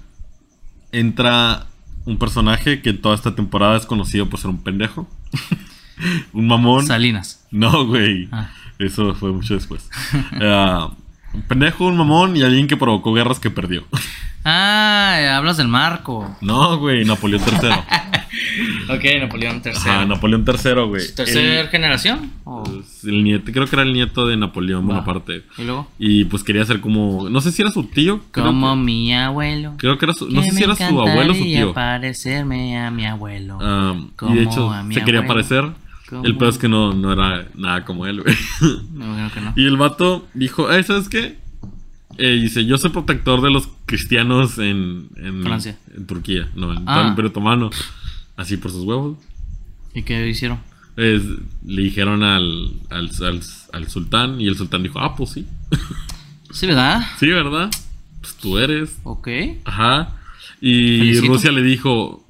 [0.92, 1.68] entra
[2.06, 5.10] un personaje que toda esta temporada es conocido por ser un pendejo.
[6.34, 6.86] un mamón.
[6.86, 7.46] Salinas.
[7.52, 8.30] No, güey.
[8.32, 8.50] Ah.
[8.80, 9.90] Eso fue mucho después.
[10.42, 10.92] Ah,
[11.34, 13.84] un pendejo, un mamón y alguien que provocó guerras que perdió.
[14.44, 16.36] Ah, hablas del marco.
[16.42, 17.70] no, güey, Napoleón III.
[18.90, 19.74] Ok, Napoleón III.
[19.76, 21.04] Ajá, Napoleón III, güey.
[21.16, 22.32] ¿Tercera El- generación?
[22.44, 24.88] ¿O- pues, el nieto, creo que era el nieto de Napoleón Va.
[24.96, 25.44] Bonaparte.
[25.58, 25.88] ¿Y luego?
[26.00, 27.30] Y pues quería ser como.
[27.30, 28.22] No sé si era su tío.
[28.34, 29.74] Como que, mi abuelo.
[29.78, 30.30] creo que era su.
[30.30, 31.74] No sé si era su abuelo o su tío.
[31.74, 33.58] parecerme a mi abuelo.
[33.58, 35.66] Um, y de hecho, se quería parecer.
[36.24, 38.36] El pedo es que no, no era nada como él, güey.
[38.94, 39.54] Me imagino que no.
[39.56, 41.38] y el vato dijo, "Eh, ¿sabes qué?
[42.18, 45.78] Eh, dice, yo soy protector de los cristianos en, en Francia.
[45.96, 46.94] En Turquía, no, en Ah.
[46.96, 47.70] todo el Imperio Otomano.
[48.36, 49.18] Así por sus huevos.
[49.94, 50.60] ¿Y qué hicieron?
[50.98, 51.24] Es-
[51.66, 53.42] le dijeron al, al, al,
[53.74, 55.46] al sultán y el sultán dijo, ah, pues sí.
[56.52, 57.02] Sí, ¿verdad?
[57.18, 57.72] Sí, ¿verdad?
[58.20, 59.00] Pues tú eres.
[59.04, 59.30] Ok.
[59.64, 60.18] Ajá.
[60.60, 61.28] Y Felicito.
[61.34, 62.21] Rusia le dijo,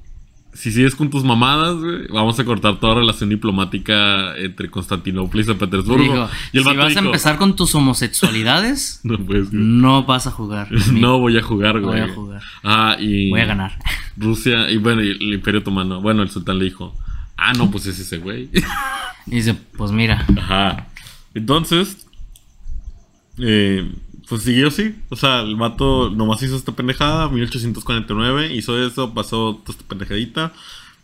[0.62, 5.44] si sigues con tus mamadas, güey, vamos a cortar toda relación diplomática entre Constantinopla y
[5.44, 6.02] San Petersburgo.
[6.04, 10.30] Digo, y el si vas a empezar con tus homosexualidades, No, pues, no vas a
[10.30, 10.68] jugar.
[10.92, 12.00] no voy a jugar, Voy güey.
[12.02, 12.42] a jugar.
[12.62, 13.76] Ah, y Voy a ganar.
[14.16, 16.00] Rusia, y bueno, y el Imperio Otomano.
[16.00, 16.96] Bueno, el sultán le dijo,
[17.36, 18.48] ah, no, pues es ese güey.
[19.26, 20.24] Y dice, pues mira.
[20.38, 20.86] Ajá.
[21.34, 22.06] Entonces,
[23.38, 23.90] eh,
[24.28, 24.94] pues siguió así.
[25.08, 30.52] O sea, el vato nomás hizo esta pendejada, 1849, hizo eso, pasó toda esta pendejadita.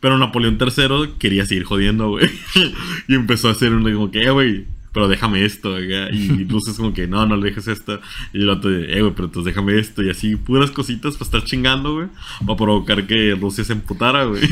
[0.01, 2.31] Pero Napoleón III quería seguir jodiendo, güey.
[3.09, 6.09] y empezó a hacer un como que, eh, güey, pero déjame esto, acá.
[6.13, 8.01] Y Rusia es como que, no, no le dejes esto.
[8.33, 10.03] Y el de, eh, güey, pero entonces déjame esto.
[10.03, 12.09] Y así, puras cositas para estar chingando, güey.
[12.47, 14.43] Para provocar que Rusia se emputara, güey.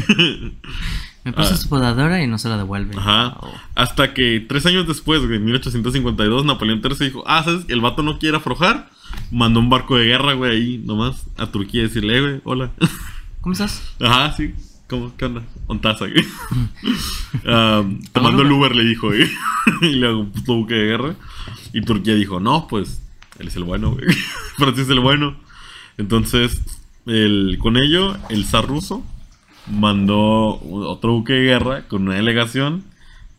[1.27, 1.57] Me pasa Ah.
[1.57, 2.97] su podadora y no se la devuelve.
[2.97, 3.37] Ajá.
[3.41, 3.53] Oh.
[3.75, 7.65] Hasta que tres años después, en 1852, Napoleón III dijo, ah, ¿sabes?
[7.69, 8.89] El vato no quiere aflojar.
[9.33, 12.71] Mandó un barco de guerra, güey, ahí nomás a Turquía a decirle, "Eh, güey, hola.
[13.41, 13.83] ¿Cómo estás?
[14.01, 14.55] Ajá, sí.
[14.89, 15.17] ¿Cómo?
[15.17, 15.43] ¿Qué onda?
[15.67, 16.25] Ontaza, güey.
[17.45, 19.29] Um, te mando el Uber, le dijo, güey.
[19.83, 21.15] y le hago un puto buque de guerra.
[21.73, 23.03] Y Turquía dijo, no, pues,
[23.39, 24.05] él es el bueno, güey.
[24.57, 25.37] Francia es el bueno.
[25.99, 26.61] Entonces,
[27.07, 29.05] el, con ello, el zar ruso
[29.68, 32.85] mandó otro buque de guerra con una delegación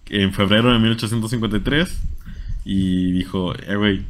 [0.10, 2.00] en febrero de 1853
[2.66, 4.02] y dijo, eh, güey,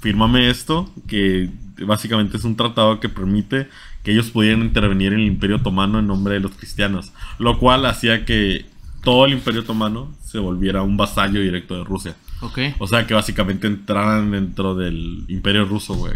[0.00, 1.50] fírmame esto, que
[1.84, 3.68] básicamente es un tratado que permite
[4.02, 7.86] que ellos pudieran intervenir en el Imperio Otomano en nombre de los cristianos, lo cual
[7.86, 8.66] hacía que
[9.02, 12.16] todo el Imperio Otomano se volviera un vasallo directo de Rusia.
[12.40, 12.58] Ok.
[12.78, 16.14] O sea que básicamente entraran dentro del Imperio Ruso, güey.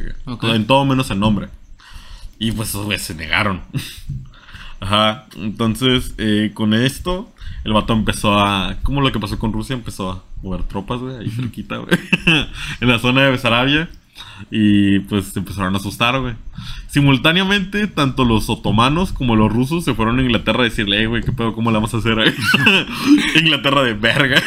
[0.54, 1.48] En todo menos el nombre.
[2.38, 3.62] Y pues güeyes se negaron.
[4.80, 5.26] Ajá.
[5.36, 7.30] Entonces, eh, con esto,
[7.64, 8.76] el vato empezó a.
[8.82, 11.90] Como lo que pasó con Rusia, empezó a mover tropas, güey, ahí cerquita, güey.
[12.80, 13.88] en la zona de Besarabia.
[14.50, 16.34] Y pues se empezaron a asustar, güey.
[16.88, 21.22] Simultáneamente, tanto los otomanos como los rusos se fueron a Inglaterra a decirle, eh, güey,
[21.22, 21.54] ¿qué pedo?
[21.54, 22.16] ¿Cómo le vamos a hacer?
[23.40, 24.42] Inglaterra de verga.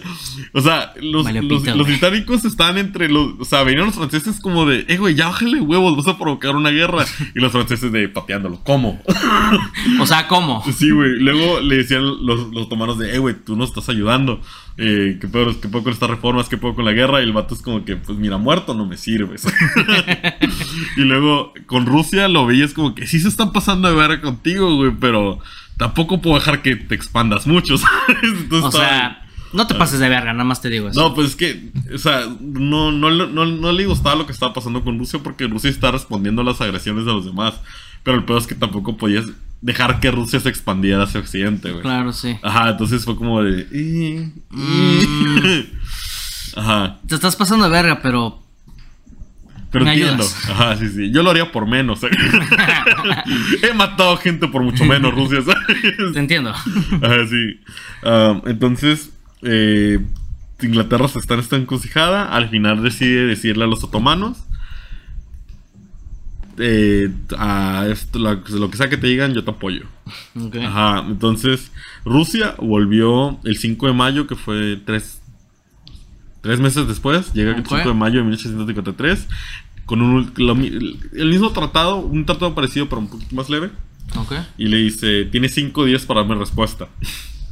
[0.52, 3.34] o sea, los, los, pito, los británicos estaban entre los.
[3.38, 6.56] O sea, venían los franceses como de, eh, güey, ya bájale huevos, vas a provocar
[6.56, 7.04] una guerra.
[7.34, 8.60] Y los franceses de pateándolo.
[8.64, 9.00] ¿Cómo?
[10.00, 10.62] O sea, ¿cómo?
[10.76, 11.18] Sí, güey.
[11.20, 14.40] Luego le decían los, los otomanos de, eh, güey, tú nos estás ayudando.
[14.76, 16.48] Eh, ¿qué, pedo, ¿Qué pedo con estas reformas?
[16.48, 17.20] ¿Qué pedo con la guerra?
[17.20, 18.96] Y el vato es como que, pues mira, muerto no me
[20.96, 24.74] y luego con Rusia lo veías como que sí se están pasando de verga contigo,
[24.76, 25.38] güey, pero
[25.76, 28.18] tampoco puedo dejar que te expandas mucho, ¿sabes?
[28.22, 31.00] Entonces O sea, no te pases de verga, nada más te digo eso.
[31.00, 34.52] no, pues es que, o sea, no, no, no, no le gustaba lo que estaba
[34.52, 37.54] pasando con Rusia porque Rusia está respondiendo a las agresiones de los demás.
[38.02, 39.24] Pero el peor es que tampoco podías
[39.62, 41.80] dejar que Rusia se expandiera hacia Occidente, güey.
[41.82, 42.36] Claro, sí.
[42.42, 43.66] Ajá, entonces fue como de...
[43.72, 45.38] "Eh, Mm.
[45.46, 45.72] eh".
[46.56, 48.43] Ajá, Te estás pasando de verga, pero.
[49.74, 50.22] Pero ¿Me entiendo.
[50.24, 50.48] ayudas?
[50.50, 51.10] Ajá, sí, sí.
[51.12, 52.02] Yo lo haría por menos.
[52.04, 52.08] ¿eh?
[53.62, 56.12] He matado gente por mucho menos, Rusia, ¿sabes?
[56.14, 56.50] Te entiendo.
[56.50, 57.60] Ajá, sí.
[58.46, 59.10] Entonces,
[59.42, 59.98] eh,
[60.62, 62.34] Inglaterra se está en esta encrucijada.
[62.34, 64.38] Al final decide decirle a los otomanos:
[66.58, 69.86] eh, a esto, la- lo que sea que te digan, yo te apoyo.
[70.64, 71.72] Ajá, entonces
[72.04, 75.20] Rusia volvió el 5 de mayo, que fue tres,
[76.42, 77.32] tres meses después.
[77.34, 77.68] Llega el Ok.
[77.70, 79.26] 5 de mayo de 1853.
[79.86, 83.70] Con un, lo el mismo tratado, un tratado parecido, pero un poquito más leve.
[84.16, 84.32] Ok.
[84.58, 86.88] Y le dice, tiene cinco días para darme respuesta.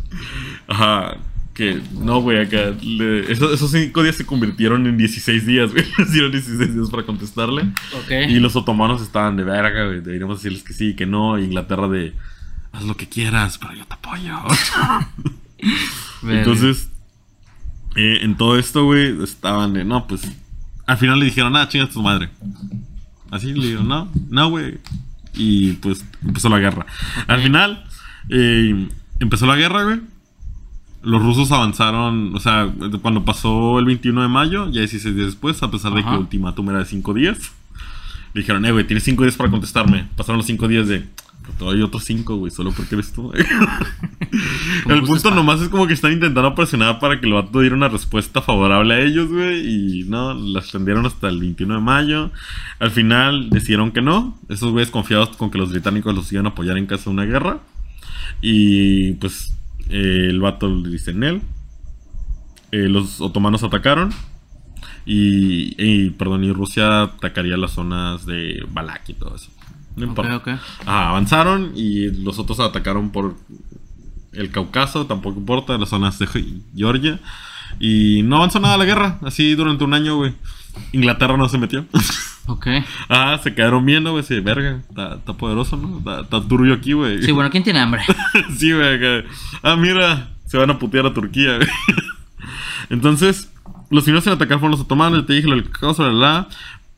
[0.68, 1.16] Ajá.
[1.55, 2.75] Que no, güey, acá.
[2.83, 5.85] le- esos, esos cinco días se convirtieron en 16 días, güey.
[5.99, 7.62] Les dieron 16 días para contestarle.
[7.95, 8.11] Ok.
[8.31, 10.01] Y los otomanos estaban de verga, güey.
[10.01, 11.38] Deberíamos decirles que sí, que no.
[11.38, 12.14] Y Inglaterra de,
[12.73, 14.38] haz lo que quieras, pero yo te apoyo.
[16.27, 16.88] Entonces,
[17.97, 20.23] eh, en todo esto, güey, estaban de, no, pues.
[20.92, 22.28] Al final le dijeron, ah, chinga tu madre.
[23.31, 24.78] Así le dijeron, no, no, güey.
[25.33, 26.85] Y pues empezó la guerra.
[27.26, 27.83] Al final,
[28.28, 30.00] eh, empezó la guerra, güey.
[31.00, 35.62] Los rusos avanzaron, o sea, cuando pasó el 21 de mayo, ya 16 días después,
[35.62, 37.38] a pesar de que el ultimátum era de 5 días,
[38.35, 40.11] le dijeron, eh, güey, tienes 5 días para contestarme.
[40.14, 41.09] Pasaron los 5 días de,
[41.59, 43.33] todavía hay otros 5, güey, solo porque eres tú.
[44.88, 45.35] El punto pa.
[45.35, 48.94] nomás es como que están intentando presionar para que el vato diera una respuesta favorable
[48.94, 50.00] a ellos, güey.
[50.00, 52.31] Y no, la extendieron hasta el 21 de mayo.
[52.78, 54.38] Al final decidieron que no.
[54.48, 57.24] Esos güeyes confiados con que los británicos los iban a apoyar en caso de una
[57.24, 57.61] guerra.
[58.40, 59.55] Y pues
[59.90, 61.42] eh, el vato le dice Nel.
[62.70, 64.11] Eh, los otomanos atacaron.
[65.05, 69.50] Y, y, perdón, y Rusia atacaría las zonas de Balak y todo eso.
[69.96, 70.37] No importa.
[70.37, 70.48] ok.
[70.87, 73.37] Ajá, avanzaron y los otros atacaron por
[74.33, 76.26] el Cáucaso, tampoco importa, las zonas de
[76.74, 77.20] Georgia.
[77.78, 80.35] Y no avanzó nada la guerra, así durante un año, güey.
[80.92, 81.85] Inglaterra no se metió.
[82.46, 82.66] Ok.
[83.09, 84.24] Ah, se quedaron viendo, güey.
[84.24, 84.81] Sí, verga.
[84.88, 85.98] Está, está poderoso, ¿no?
[85.98, 87.22] Está, está turbio aquí, güey.
[87.22, 88.02] Sí, bueno, ¿quién tiene hambre?
[88.59, 88.98] sí, güey.
[89.62, 90.31] Ah, mira.
[90.46, 91.68] Se van a putear a Turquía, güey.
[92.90, 93.48] Entonces,
[93.90, 95.24] los primeros en atacar fueron los otomanos.
[95.24, 96.48] Te dije del cacao sobre la.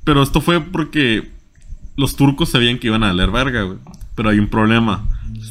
[0.03, 1.31] Pero esto fue porque
[1.97, 3.77] los turcos sabían que iban a leer verga.
[4.15, 5.05] Pero hay un problema.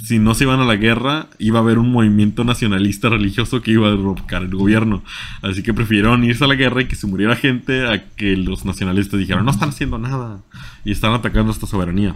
[0.06, 3.72] Si no se iban a la guerra, iba a haber un movimiento nacionalista religioso que
[3.72, 5.04] iba a derrocar el gobierno.
[5.42, 8.66] Así que prefirieron irse a la guerra y que se muriera gente a que los
[8.66, 10.40] nacionalistas dijeran, no están haciendo nada.
[10.86, 12.16] Y están atacando esta soberanía.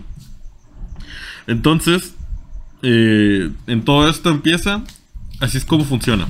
[1.47, 2.15] Entonces,
[2.81, 4.83] eh, en todo esto empieza.
[5.39, 6.27] Así es como funciona.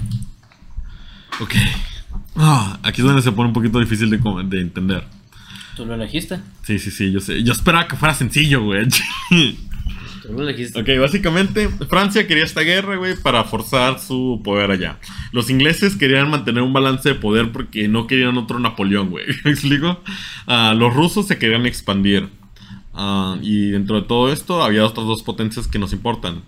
[1.40, 1.54] Ok.
[2.36, 5.06] Ah, aquí es donde se pone un poquito difícil de entender.
[5.78, 6.40] ¿Tú lo elegiste?
[6.64, 7.44] Sí, sí, sí, yo sé.
[7.44, 8.88] Yo esperaba que fuera sencillo, güey.
[10.24, 10.82] Tú lo elegiste.
[10.82, 14.98] ok, básicamente, Francia quería esta guerra, güey, para forzar su poder allá.
[15.32, 19.26] Los ingleses querían mantener un balance de poder porque no querían otro Napoleón, güey.
[19.46, 20.02] ¿Me explico?
[20.48, 22.28] Ah, los rusos se querían expandir.
[22.94, 26.42] Ah, y dentro de todo esto había otras dos potencias que nos importan.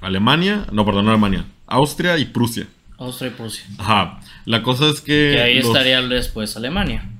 [0.00, 1.44] Alemania, no, perdón, no Alemania.
[1.66, 2.66] Austria y Prusia.
[2.98, 3.64] Austria y Prusia.
[3.78, 4.20] Ajá.
[4.46, 5.32] La cosa es que...
[5.36, 7.10] Que ahí los- estaría después Alemania.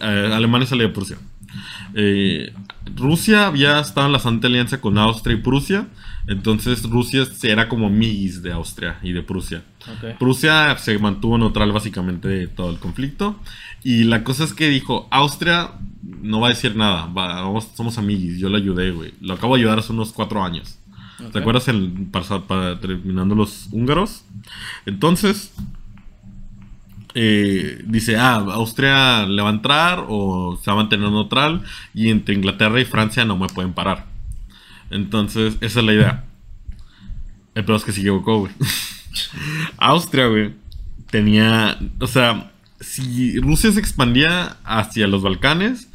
[0.00, 1.16] Eh, Alemania salía de Prusia.
[1.94, 2.52] Eh,
[2.96, 5.88] Rusia había estado en la Santa Alianza con Austria y Prusia.
[6.26, 9.62] Entonces Rusia era como migis de Austria y de Prusia.
[10.18, 13.40] Prusia se mantuvo neutral básicamente de todo el conflicto.
[13.82, 15.70] Y la cosa es que dijo, Austria
[16.22, 17.06] no va a decir nada.
[17.06, 18.38] va- vamos- somos amiguis.
[18.38, 19.14] Yo le ayudé, güey.
[19.20, 20.78] Lo acabo de ayudar hace unos cuatro años.
[21.24, 21.32] Ok.
[21.32, 24.22] ¿Te acuerdas el, para, para- terminando los húngaros?
[24.86, 25.52] Entonces,
[27.14, 32.10] eh, dice, ah, Austria le va a entrar o se va a mantener neutral y
[32.10, 34.06] entre Inglaterra y Francia no me pueden parar.
[34.90, 36.24] Entonces, esa es la idea.
[37.54, 38.52] El peor es que se equivocó, güey.
[39.78, 40.54] Austria, güey,
[41.10, 45.89] tenía, o sea, si Rusia se expandía hacia los Balcanes,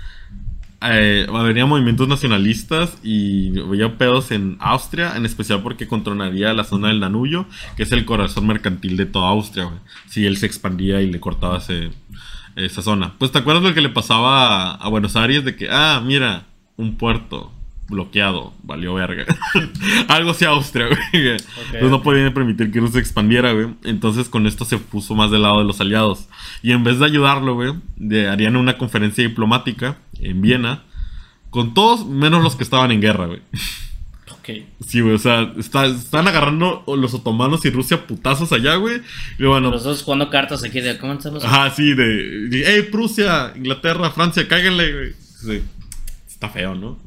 [0.81, 6.89] eh, habría movimientos nacionalistas y había pedos en Austria, en especial porque controlaría la zona
[6.89, 9.79] del Danubio, que es el corazón mercantil de toda Austria, güey.
[10.07, 11.91] Si él se expandía y le cortaba ese-
[12.55, 13.13] esa zona.
[13.17, 16.45] Pues te acuerdas lo que le pasaba a, a Buenos Aires de que, ah, mira,
[16.77, 17.51] un puerto
[17.87, 19.25] bloqueado, valió verga.
[20.07, 20.99] Algo así Austria, güey.
[21.13, 23.67] Entonces no podían permitir que Rusia se expandiera, güey.
[23.83, 26.27] Entonces con esto se puso más del lado de los aliados.
[26.63, 30.83] Y en vez de ayudarlo, güey, de- harían una conferencia diplomática en Viena
[31.49, 33.41] con todos menos los que estaban en guerra, güey.
[34.31, 34.49] Ok.
[34.85, 39.01] Sí, güey, o sea, está- están agarrando los otomanos y Rusia putazos allá, güey.
[39.39, 41.43] Y bueno, Los dos jugando cartas aquí de cómo estamos.
[41.45, 45.13] ajá, sí, de, de, hey, Prusia, Inglaterra, Francia, cáiganle, güey.
[45.39, 45.61] Sí.
[46.35, 46.99] Está feo, ¿no?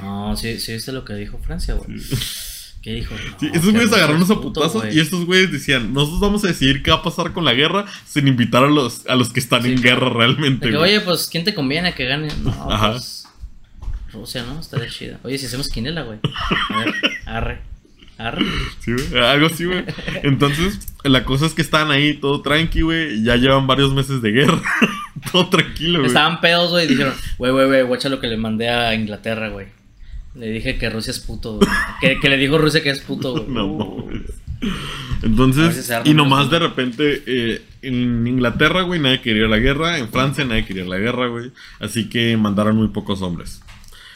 [0.00, 1.98] No, sí, sí viste lo que dijo Francia, güey.
[2.82, 3.16] ¿Qué dijo?
[3.40, 6.84] Sí, No, que güeyes agarraron puto, putazos y estos güeyes decían, nosotros vamos a decidir
[6.84, 9.64] qué va a pasar con la guerra sin invitar a los, a los que están
[9.64, 10.70] Sí, en guerra realmente.
[10.70, 10.94] Que, güey".
[10.94, 12.28] oye, pues, ¿quién te conviene que gane?
[12.44, 12.92] No, Ajá.
[12.92, 13.26] pues.
[14.12, 14.60] Rusia, ¿no?
[14.60, 15.18] Estaría chida.
[15.24, 16.20] Oye, si hacemos quinela, güey.
[16.70, 16.94] A ver,
[17.26, 17.60] arre.
[18.18, 18.46] Arre.
[18.78, 19.84] Sí, güey, algo así, güey.
[20.22, 23.24] Entonces, la cosa es que están ahí todo tranqui, güey.
[23.24, 24.62] Ya llevan varios meses de guerra.
[25.32, 26.08] todo tranquilo, güey.
[26.08, 29.48] Estaban pedos, güey, y dijeron, güey, güey, güey, guacha lo que le mandé a Inglaterra,
[29.48, 29.66] güey.
[30.34, 31.68] Le dije que Rusia es puto, güey.
[32.00, 33.46] Que, que le dijo Rusia que es puto, güey.
[33.48, 34.10] No, Uh.
[35.22, 39.58] Entonces, y nomás más, de repente, eh, en Inglaterra, güey, nadie quería ir a la
[39.58, 39.98] guerra.
[39.98, 41.52] En Francia, nadie quería ir a la guerra, güey.
[41.80, 43.62] Así que mandaron muy pocos hombres.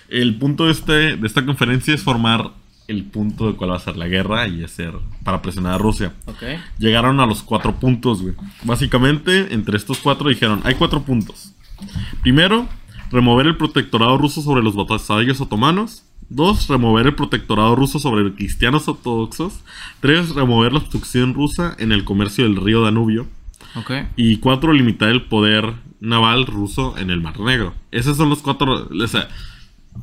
[0.08, 2.50] El punto este, de esta conferencia es formar
[2.90, 6.12] el punto de cuál va a ser la guerra y hacer para presionar a Rusia.
[6.26, 6.42] Ok.
[6.79, 8.35] Llegaron a los cuatro puntos, güey.
[8.64, 11.53] Básicamente, entre estos cuatro dijeron, hay cuatro puntos.
[12.22, 12.68] Primero,
[13.11, 16.05] remover el protectorado ruso sobre los vasallos otomanos.
[16.29, 19.61] Dos, remover el protectorado ruso sobre los cristianos ortodoxos.
[20.00, 23.26] Tres, remover la obstrucción rusa en el comercio del río Danubio.
[23.76, 23.92] Ok.
[24.16, 27.74] Y cuatro, limitar el poder naval ruso en el Mar Negro.
[27.92, 28.88] Esos son los cuatro.
[28.90, 29.29] O sea,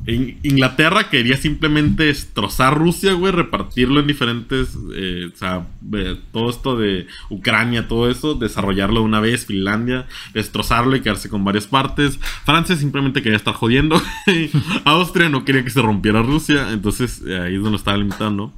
[0.06, 4.76] In- Inglaterra quería simplemente destrozar Rusia, güey, repartirlo en diferentes.
[4.94, 5.66] eh, o sea,
[6.32, 11.44] todo esto de Ucrania, todo eso, desarrollarlo de una vez, Finlandia, destrozarlo y quedarse con
[11.44, 12.18] varias partes.
[12.44, 14.00] Francia simplemente quería estar jodiendo.
[14.84, 18.52] Austria no quería que se rompiera Rusia, entonces eh, ahí es donde lo estaba limitando.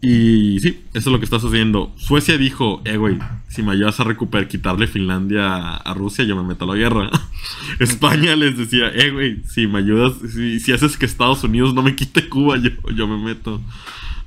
[0.00, 1.92] Y sí, eso es lo que está sucediendo.
[1.96, 6.44] Suecia dijo, eh, güey, si me ayudas a recuperar, quitarle Finlandia a, Rusia, yo me
[6.44, 7.10] meto a la guerra.
[7.80, 11.82] España les decía, eh, güey, si me ayudas, si, si haces que Estados Unidos no
[11.82, 13.60] me quite Cuba, yo, yo me meto.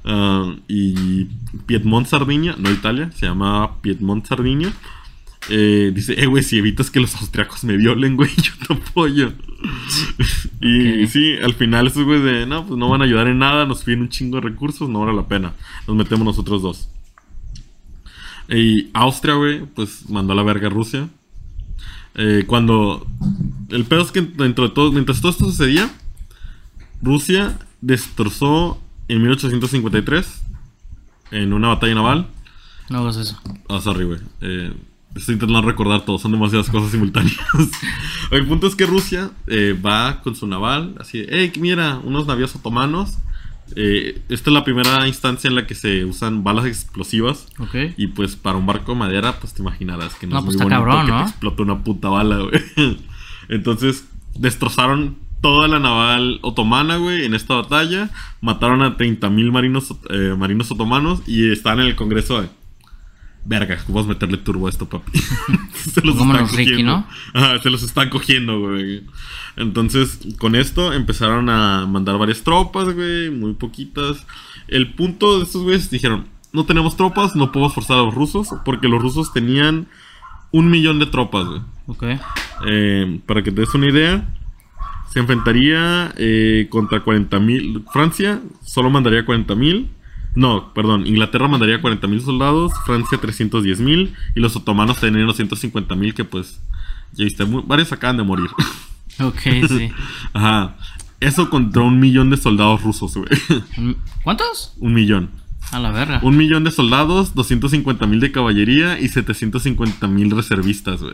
[0.04, 1.26] Ah, y
[1.66, 4.74] Piedmont Sardinia, no Italia, se llama Piedmont Sardinia.
[5.50, 9.34] Eh, dice, eh, güey, si evitas que los austriacos me violen, güey, yo te apoyo.
[10.62, 13.66] y sí, al final esos güeyes de, no, pues no van a ayudar en nada,
[13.66, 15.54] nos piden un chingo de recursos, no vale la pena.
[15.88, 16.90] Nos metemos nosotros dos.
[18.50, 21.10] Y Austria, güey, pues mandó a la verga a Rusia.
[22.16, 23.08] Eh, cuando.
[23.70, 25.90] El pedo es que dentro de todo, mientras todo esto sucedía,
[27.02, 30.42] Rusia destrozó en 1853
[31.32, 32.28] en una batalla naval.
[32.90, 33.40] No hagas eso.
[33.70, 34.20] Ah, sorry, güey.
[34.42, 34.74] Eh,
[35.16, 37.38] estoy intentando recordar todo, son demasiadas cosas simultáneas.
[38.32, 42.56] el punto es que Rusia eh, va con su naval, así, hey, mira, unos navíos
[42.56, 43.18] otomanos.
[43.76, 47.48] Eh, esta es la primera instancia en la que se usan balas explosivas.
[47.58, 47.76] Ok.
[47.96, 50.58] Y pues para un barco de madera, pues te imaginarás que no, No, es pues
[50.58, 51.18] muy bonito cabrón, que ¿no?
[51.20, 52.62] te explote una puta bala, güey.
[53.50, 54.06] Entonces,
[54.38, 58.10] destrozaron toda la naval otomana, güey, en esta batalla.
[58.42, 62.46] Mataron a 30.000 marinos, eh, marinos otomanos y están en el congreso.
[63.44, 65.12] Verga, vamos a meterle turbo a esto, papi.
[65.74, 66.84] se los están Ricky, cogiendo.
[66.84, 67.08] ¿no?
[67.34, 69.04] Ajá, se los están cogiendo, güey.
[69.56, 74.26] Entonces, con esto empezaron a mandar varias tropas, güey, muy poquitas.
[74.68, 78.50] El punto de estos güeyes dijeron, no tenemos tropas, no podemos forzar a los rusos,
[78.64, 79.88] porque los rusos tenían
[80.52, 81.62] un millón de tropas, güey.
[81.88, 82.04] Ok.
[82.68, 84.30] Eh, para que te des una idea,
[85.12, 87.86] se enfrentaría eh, contra 40.000.
[87.92, 89.88] Francia solo mandaría 40.000.
[90.36, 96.24] No, perdón, Inglaterra mandaría 40.000 soldados, Francia 310.000 y los otomanos tenían los 150.000 que
[96.24, 96.62] pues,
[97.14, 98.50] ya viste, varios acaban de morir.
[99.20, 99.92] Ok, sí.
[100.34, 100.78] Ajá.
[101.20, 103.30] Eso contra un millón de soldados rusos, güey.
[104.24, 104.74] ¿Cuántos?
[104.80, 105.30] un millón.
[105.72, 106.20] A la verga.
[106.24, 111.14] Un millón de soldados, 250.000 de caballería y 750.000 reservistas, güey.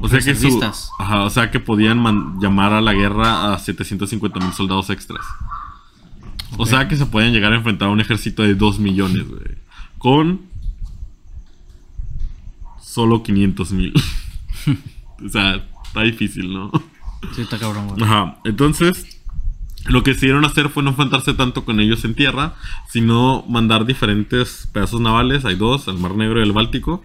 [0.00, 0.62] O sea que su,
[0.98, 5.24] ajá, o sea que podían man- llamar a la guerra a 750.000 soldados extras.
[6.56, 9.56] O sea que se pueden llegar a enfrentar a un ejército de 2 millones, güey.
[9.98, 10.42] Con
[12.80, 13.92] solo 500.000.
[15.24, 16.70] o sea, está difícil, ¿no?
[17.34, 18.02] Sí, está cabrón, güey.
[18.02, 19.20] Ajá, entonces
[19.86, 22.54] lo que decidieron hacer fue no enfrentarse tanto con ellos en tierra,
[22.88, 27.04] sino mandar diferentes pedazos navales, hay dos, el Mar Negro y el Báltico,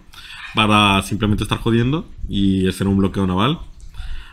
[0.54, 3.60] para simplemente estar jodiendo y hacer un bloqueo naval.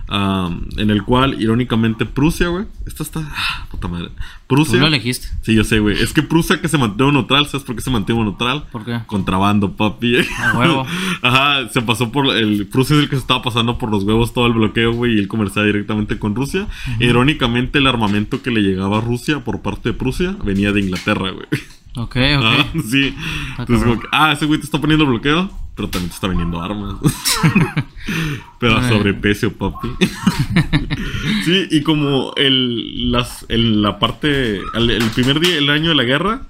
[0.09, 2.65] En el cual, irónicamente, Prusia, güey.
[2.85, 3.21] Esto está.
[3.25, 4.09] ah, puta madre.
[4.09, 4.79] Tú Prusia.
[4.79, 5.27] lo elegiste.
[5.41, 5.99] Sí, yo sé, güey.
[5.99, 8.65] Es que Prusia que se mantuvo neutral, ¿sabes por qué se mantuvo neutral?
[8.71, 8.99] ¿Por qué?
[9.07, 10.17] Contrabando, papi.
[10.17, 10.85] A huevo.
[11.21, 14.33] Ajá, se pasó por el Prusia es el que se estaba pasando por los huevos
[14.33, 16.67] todo el bloqueo, güey, y él comerciaba directamente con Rusia.
[16.99, 21.31] Irónicamente, el armamento que le llegaba a Rusia por parte de Prusia venía de Inglaterra,
[21.31, 21.47] güey.
[21.95, 22.83] Ok, ok.
[22.89, 23.15] sí.
[23.57, 26.27] Ah, Entonces, como que, ah, ese güey te está poniendo bloqueo, pero también te está
[26.27, 26.95] vendiendo armas.
[28.59, 29.89] pero a sobreprecio, papi.
[31.45, 35.95] sí, y como el, las, el- la parte, el, el primer día, el año de
[35.95, 36.47] la guerra,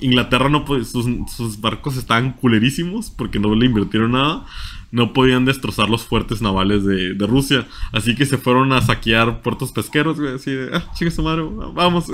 [0.00, 4.44] Inglaterra no pod- sus, sus barcos estaban culerísimos porque no le invirtieron nada.
[4.90, 7.66] No podían destrozar los fuertes navales de, de Rusia.
[7.92, 10.34] Así que se fueron a saquear puertos pesqueros, güey.
[10.34, 12.04] Así de, ah, chingue su madre, vamos.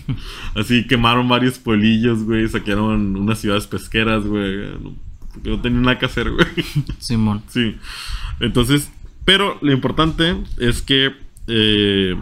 [0.54, 2.46] así quemaron varios pueblillos, güey.
[2.46, 4.68] Saquearon unas ciudades pesqueras, güey.
[5.44, 6.46] No- tenían nada que hacer, güey.
[6.98, 7.42] Simón.
[7.48, 7.76] Sí.
[8.40, 8.90] Entonces,
[9.24, 11.12] pero lo importante es que
[11.46, 12.16] eh,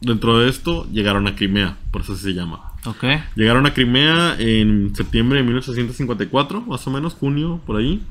[0.00, 2.60] dentro de esto llegaron a Crimea, por eso se llama.
[2.84, 3.04] Ok.
[3.36, 8.02] Llegaron a Crimea en septiembre de 1854, más o menos, junio, por ahí.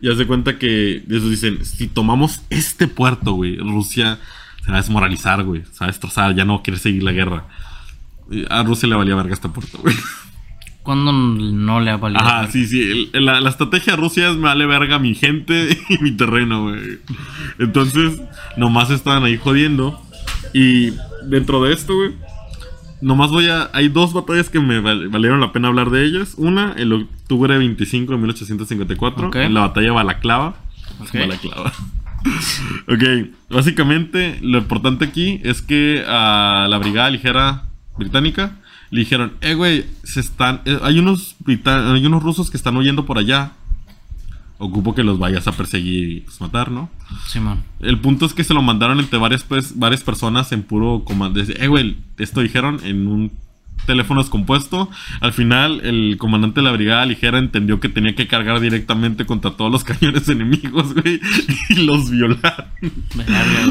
[0.00, 4.18] Y haz de cuenta que ellos dicen, si tomamos este puerto, güey, Rusia
[4.64, 7.46] se va a desmoralizar, güey, se va a destrozar, ya no quiere seguir la guerra.
[8.50, 9.94] A Rusia le valía verga este puerto, güey.
[10.84, 12.20] ¿Cuándo no le ha valido?
[12.20, 12.52] Ajá, verga?
[12.52, 13.10] sí, sí.
[13.14, 17.00] la, la estrategia de Rusia es me vale verga mi gente y mi terreno, güey.
[17.58, 18.20] Entonces,
[18.56, 20.00] nomás estaban ahí jodiendo.
[20.52, 20.92] Y
[21.26, 22.12] dentro de esto, güey,
[23.00, 23.70] nomás voy a.
[23.72, 26.34] Hay dos batallas que me val- valieron la pena hablar de ellas.
[26.36, 29.36] Una, el octubre 25 de 1854, Ok.
[29.36, 30.54] en la batalla de Balaclava.
[31.00, 31.10] Ok.
[31.14, 31.72] Balaclava.
[32.88, 37.64] ok, básicamente lo importante aquí es que a la brigada ligera
[37.98, 38.56] británica
[38.90, 43.06] le dijeron, eh, güey, se están, eh, hay unos hay unos rusos que están huyendo
[43.06, 43.52] por allá.
[44.58, 46.88] Ocupo que los vayas a perseguir y pues, matar, ¿no?
[47.26, 47.64] Simón.
[47.80, 51.40] El punto es que se lo mandaron entre varias, pues, varias personas en puro comando.
[51.40, 53.32] Eh, güey, esto dijeron en un
[53.84, 54.90] teléfono descompuesto.
[55.20, 59.52] Al final, el comandante de la brigada ligera entendió que tenía que cargar directamente contra
[59.52, 61.20] todos los cañones enemigos, güey.
[61.70, 62.66] Y los violaron.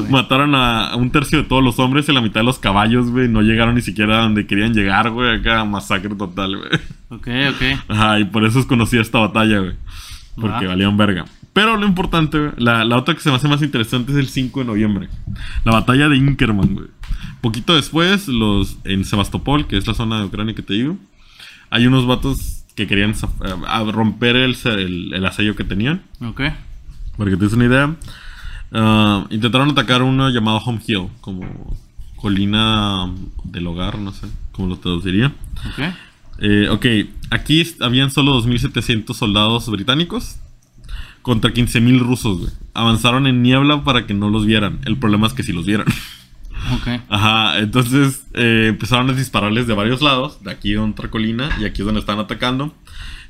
[0.09, 3.09] Mataron a, a un tercio de todos los hombres y la mitad de los caballos,
[3.09, 3.27] güey.
[3.27, 5.37] No llegaron ni siquiera a donde querían llegar, güey.
[5.37, 6.69] Acá masacre total, güey.
[7.09, 7.79] Ok, ok.
[7.89, 9.73] Ajá, y por eso es conocida esta batalla, güey.
[10.35, 10.71] Porque Va.
[10.71, 11.25] valían verga.
[11.53, 14.27] Pero lo importante, güey, la, la otra que se me hace más interesante es el
[14.27, 15.09] 5 de noviembre.
[15.63, 16.87] La batalla de Inkerman, güey.
[17.41, 20.97] Poquito después, los en Sebastopol, que es la zona de Ucrania que te digo,
[21.69, 26.01] hay unos vatos que querían eh, a romper el, el, el asedio que tenían.
[26.21, 26.41] Ok.
[27.17, 27.95] Para que te des una idea.
[28.71, 31.77] Ah, intentaron atacar uno llamado Home Hill, como
[32.15, 33.11] colina
[33.43, 35.27] del hogar, no sé cómo lo traduciría.
[35.67, 35.93] Ok.
[36.39, 36.85] Eh, ok,
[37.29, 40.37] aquí habían solo 2.700 soldados británicos
[41.23, 42.51] contra 15.000 rusos, güey.
[42.75, 44.79] Avanzaron en niebla para que no los vieran.
[44.85, 45.87] El problema es que sí los vieran.
[46.75, 46.87] Ok.
[47.09, 51.65] Ajá, entonces eh, empezaron a dispararles de varios lados, de aquí de otra colina, y
[51.65, 52.73] aquí es donde están atacando.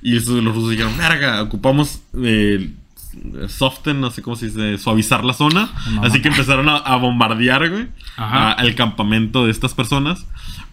[0.03, 2.73] Y los rusos dijeron, verga, ocupamos eh,
[3.47, 5.69] soften, no sé cómo se dice, suavizar la zona.
[6.03, 7.87] Así que empezaron a, a bombardear, güey,
[8.17, 8.49] Ajá.
[8.49, 10.25] a- al campamento de estas personas.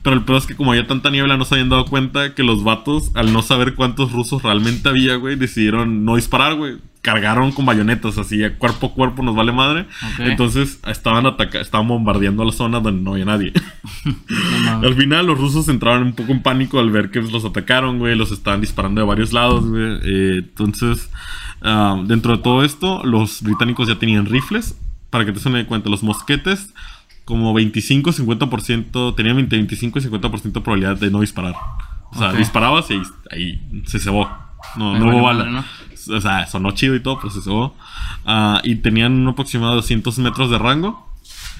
[0.03, 2.43] Pero el peor es que como había tanta niebla, no se habían dado cuenta que
[2.43, 6.79] los vatos, al no saber cuántos rusos realmente había, güey, decidieron no disparar, güey.
[7.03, 9.87] Cargaron con bayonetas, así, cuerpo a cuerpo, nos vale madre.
[10.19, 13.53] Entonces estaban ataca estaban bombardeando la zona donde no había nadie.
[14.65, 14.81] No.
[14.87, 18.15] Al final los rusos entraron un poco en pánico al ver que los atacaron, güey.
[18.15, 19.99] Los estaban disparando de varios lados, güey.
[20.03, 21.11] Eh, entonces,
[21.63, 24.77] ah, dentro de todo esto, los británicos ya tenían rifles.
[25.11, 26.73] Para que te suene de cuenta, los mosquetes,
[27.31, 31.55] como 25, 50%, tenían 20, 25 y 50% de probabilidad de no disparar.
[32.13, 32.37] O sea, Ok.
[32.37, 33.01] disparabas y
[33.31, 34.29] ahí, se cebó.
[34.77, 35.65] No, no hubo madre, bala.
[36.15, 37.75] O sea, sonó chido y todo, pero se cebó.
[38.27, 41.10] Ah, y tenían un aproximado de 200 metros de rango.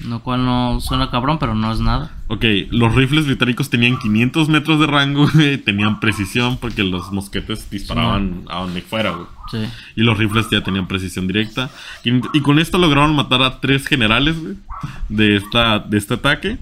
[0.07, 2.11] Lo cual no suena cabrón, pero no es nada.
[2.27, 7.69] Ok, los rifles británicos tenían 500 metros de rango, güey, tenían precisión porque los mosquetes
[7.69, 9.27] disparaban a donde fuera, güey.
[9.51, 9.65] Sí.
[9.95, 11.69] Y los rifles ya tenían precisión directa.
[12.03, 14.55] Y, y con esto lograron matar a tres generales, güey,
[15.09, 16.57] de, esta, de este ataque.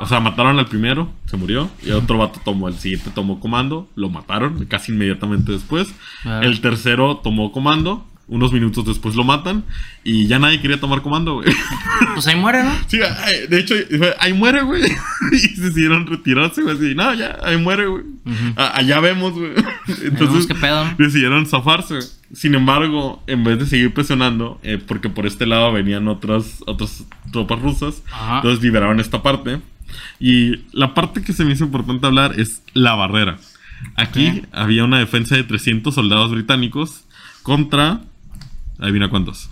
[0.00, 1.68] O sea, mataron al primero, se murió.
[1.82, 5.92] Y otro vato tomó, el siguiente tomó comando, lo mataron casi inmediatamente después.
[6.24, 9.64] El tercero tomó comando, unos minutos después lo matan.
[10.04, 11.48] Y ya nadie quería tomar comando, güey.
[12.14, 12.70] Pues ahí muere, ¿no?
[12.88, 12.98] Sí,
[13.48, 13.74] de hecho,
[14.18, 14.82] ahí muere, güey.
[15.32, 16.76] y decidieron retirarse, güey.
[16.76, 18.04] Así, no, ya, ahí muere, güey.
[18.56, 19.52] Ah, allá vemos, güey.
[20.04, 20.94] Entonces, qué pedo, ¿no?
[20.98, 21.94] decidieron zafarse.
[21.94, 22.06] güey.
[22.32, 27.04] Sin embargo, en vez de seguir presionando, eh, porque por este lado venían otras, otras
[27.32, 28.36] tropas rusas, Ajá.
[28.36, 29.60] entonces liberaron esta parte.
[30.20, 33.38] Y la parte que se me hizo importante hablar es la barrera.
[33.96, 37.04] Aquí había una defensa de 300 soldados británicos
[37.42, 38.02] contra.
[38.78, 39.50] Adivina cuántos.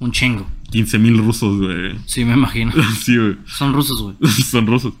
[0.00, 0.46] Un chingo.
[0.72, 1.94] 15.000 rusos, güey.
[2.06, 2.72] Sí, me imagino.
[3.00, 3.36] Sí, güey.
[3.46, 4.32] Son rusos, güey.
[4.50, 4.94] Son rusos.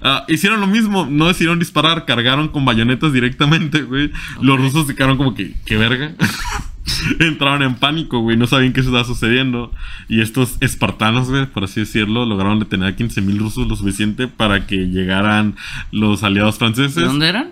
[0.00, 4.10] Ah, hicieron lo mismo, no decidieron disparar, cargaron con bayonetas directamente, güey.
[4.40, 6.12] Los rusos se quedaron como que, ¿qué verga?
[7.20, 9.72] Entraron en pánico, güey, no sabían qué estaba sucediendo.
[10.08, 14.66] Y estos espartanos, güey, por así decirlo, lograron detener a 15.000 rusos lo suficiente para
[14.66, 15.54] que llegaran
[15.92, 17.50] los aliados ¿De franceses, dónde eran?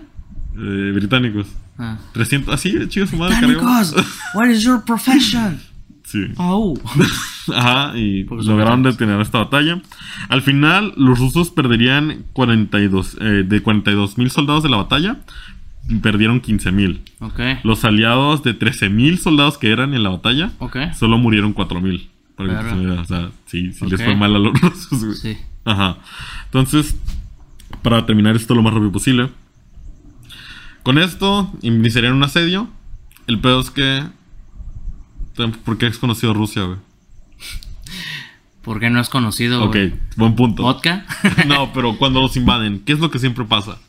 [0.57, 1.47] eh, británicos.
[1.83, 1.97] Ah.
[2.13, 3.95] 300, así, chido su madre, cargamos.
[4.35, 5.59] what is your profession?
[6.03, 6.27] Sí.
[6.37, 6.77] Oh.
[7.55, 9.81] Ajá, y Porque lograron detener esta batalla.
[10.29, 15.19] Al final, los rusos perderían 42, eh, de 42 mil soldados de la batalla,
[16.01, 17.01] perdieron 15 mil.
[17.19, 17.39] Ok.
[17.63, 20.77] Los aliados de 13 mil soldados que eran en la batalla, Ok.
[20.97, 22.09] solo murieron 4 mil.
[22.37, 24.05] O sea, sí, sí les Ok.
[24.05, 25.15] fue mal a los rusos, güey.
[25.15, 25.37] Sí.
[25.65, 25.97] Ajá.
[26.45, 26.95] Entonces,
[27.81, 29.29] para terminar esto lo más rápido posible.
[30.83, 32.69] Con esto, iniciarían un asedio.
[33.27, 34.03] El pedo es que.
[35.63, 36.79] ¿Por qué has conocido Rusia, güey?
[38.61, 39.75] ¿Por qué no es conocido, Ok,
[40.17, 40.63] buen punto.
[40.63, 41.05] ¿Vodka?
[41.47, 43.79] No, pero cuando los invaden, ¿qué es lo que siempre pasa?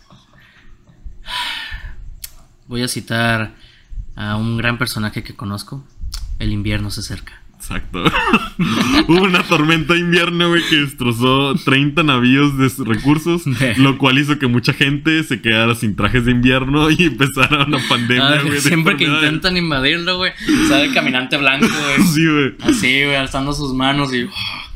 [2.68, 3.55] Voy a citar
[4.16, 5.84] a un gran personaje que conozco.
[6.38, 7.41] El invierno se acerca.
[7.62, 8.02] Exacto.
[9.08, 13.42] Hubo una tormenta de invierno, güey, que destrozó 30 navíos de recursos,
[13.76, 17.78] lo cual hizo que mucha gente se quedara sin trajes de invierno y empezara una
[17.88, 18.54] pandemia, Ah, güey.
[18.54, 20.32] de siempre que intentan invadirlo, güey,
[20.68, 22.06] sale el caminante blanco, güey.
[22.08, 22.54] Sí, güey.
[22.62, 24.26] Así, güey, alzando sus manos y.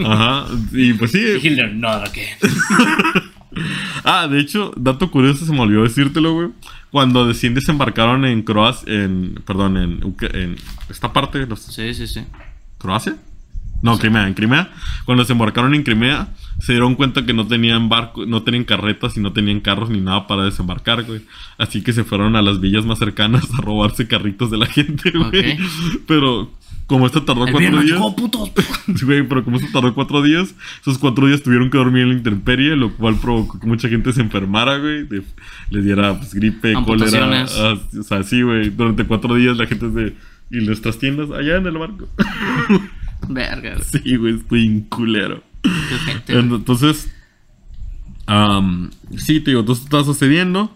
[0.05, 0.47] Ajá.
[0.73, 1.25] Y pues sí.
[1.43, 2.29] Hitler, no, ¿qué?
[4.05, 6.49] Ah, de hecho, dato curioso, se me olvidó decírtelo, güey.
[6.91, 10.57] Cuando deciden desembarcaron en Croacia, en, perdón, en, en
[10.89, 12.21] esta parte, los- Sí, sí, sí.
[12.79, 13.17] ¿Croacia?
[13.83, 14.71] No, Crimea, en Crimea.
[15.05, 16.29] Cuando se embarcaron en Crimea,
[16.61, 20.01] se dieron cuenta que no tenían barco, no tenían carretas y no tenían carros ni
[20.01, 21.21] nada para desembarcar, güey.
[21.59, 25.11] Así que se fueron a las villas más cercanas a robarse carritos de la gente,
[25.11, 25.59] güey.
[26.07, 26.51] Pero
[26.87, 27.85] como esto tardó El cuatro días.
[27.85, 28.51] llegó, putos.
[29.05, 32.15] Güey, pero como esto tardó cuatro días, esos cuatro días tuvieron que dormir en la
[32.15, 35.05] intemperie, lo cual provocó que mucha gente se enfermara, güey.
[35.05, 35.23] de-
[35.71, 37.45] les diera pues, gripe, cólera.
[37.59, 38.71] Ah, o sea, sí, güey.
[38.71, 40.17] Durante cuatro días la gente es de.
[40.51, 42.09] Y nuestras tiendas allá en el barco.
[43.29, 45.43] Verga, sí, güey, estoy en culero.
[46.29, 47.13] Entonces,
[49.17, 50.75] sí, te digo, todo esto está sucediendo.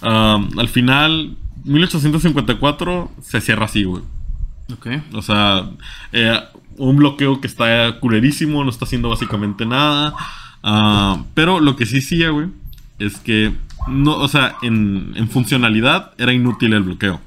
[0.00, 4.02] Al final, 1854 se cierra así, güey.
[4.72, 4.86] Ok.
[5.12, 5.70] O sea,
[6.12, 6.38] eh,
[6.76, 10.14] un bloqueo que está culerísimo, no está haciendo básicamente nada.
[11.34, 12.48] Pero lo que sí hacía, güey,
[12.98, 13.52] es que,
[13.88, 17.20] no, o sea, en, en funcionalidad era inútil el bloqueo.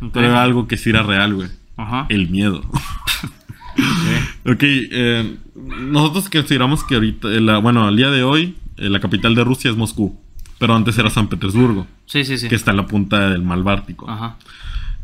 [0.00, 0.10] Ok.
[0.12, 1.48] Pero era algo que sí era real, güey.
[1.76, 2.06] Ajá.
[2.08, 2.62] El miedo.
[4.46, 9.00] ok, eh, nosotros consideramos que ahorita, eh, la- bueno, al día de hoy, eh, la
[9.00, 10.18] capital de Rusia es Moscú.
[10.58, 12.48] Pero antes era San Petersburgo, Sí, sí, sí.
[12.48, 14.08] que está en la punta del mar Báltico.
[14.10, 14.36] Ajá.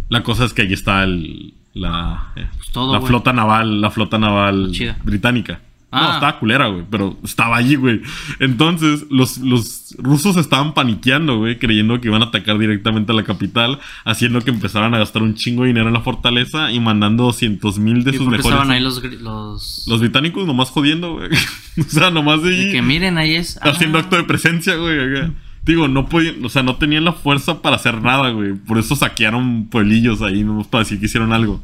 [0.08, 3.90] La cosa es que ahí está el, la, eh, Pues todo, la flota naval, la
[3.90, 4.96] flota naval Chida.
[5.04, 5.60] británica.
[5.92, 6.14] No, Ah.
[6.14, 8.00] estaba culera, güey, pero estaba allí, güey.
[8.40, 13.24] Entonces, los, los rusos estaban paniqueando, güey, creyendo que iban a atacar directamente a la
[13.24, 17.24] capital, haciendo que empezaran a gastar un chingo de dinero en la fortaleza y mandando
[17.24, 18.54] 200 mil de ¿Y sus por qué mejores.
[18.56, 19.02] estaban ahí los...
[19.02, 19.84] gri- los...
[19.86, 21.28] Los británicos nomás jodiendo, güey.
[21.78, 23.58] o sea, nomás de de allí que miren, ahí es...
[23.62, 24.98] haciendo ah, acto de presencia, güey.
[24.98, 25.30] acá.
[25.64, 28.54] Digo, no podían, o sea, no tenían la fuerza para hacer nada, güey.
[28.54, 31.62] Por eso saquearon pueblillos ahí, nomás para decir que hicieron algo.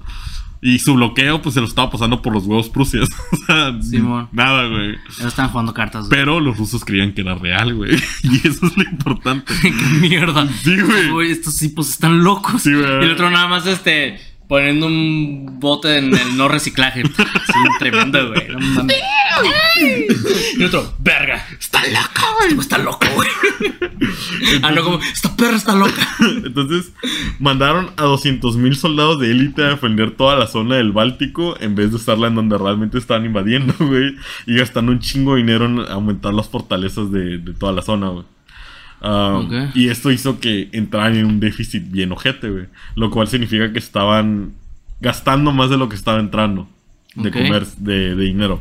[0.60, 3.08] Y su bloqueo, pues se lo estaba pasando por los huevos prusias.
[3.32, 3.78] o sea,
[4.32, 4.96] nada, güey.
[5.18, 6.08] Ya están jugando cartas.
[6.08, 6.18] güey.
[6.18, 7.96] Pero los rusos creían que era real, güey.
[8.22, 9.52] Y eso es lo importante.
[9.62, 10.48] Qué mierda.
[10.62, 10.76] Sí,
[11.10, 11.30] güey.
[11.30, 12.62] Estos tipos están locos.
[12.62, 13.00] Sí, güey.
[13.00, 17.04] Y el otro nada más, este, poniendo un bote en el no reciclaje.
[17.04, 18.48] Sí, tremendo, güey.
[18.48, 18.96] No mames.
[20.58, 21.46] Y otro, verga.
[21.58, 22.58] Está loco, güey.
[22.58, 23.28] Está loco, güey.
[24.62, 26.08] Ah, no, como, esta perra está loca.
[26.44, 26.92] Entonces,
[27.40, 31.74] mandaron a 200 mil soldados de élite a defender toda la zona del Báltico en
[31.74, 34.14] vez de estarla en donde realmente estaban invadiendo, güey.
[34.46, 38.08] Y gastando un chingo de dinero en aumentar las fortalezas de, de toda la zona,
[38.08, 38.24] güey.
[39.00, 39.70] Ah.
[39.74, 42.66] Y esto hizo que entraran en un déficit bien ojete, güey.
[42.94, 44.54] Lo cual significa que estaban
[45.00, 46.68] gastando más de lo que estaba entrando
[47.14, 47.34] de Ok.
[47.36, 48.60] comer, de, de dinero.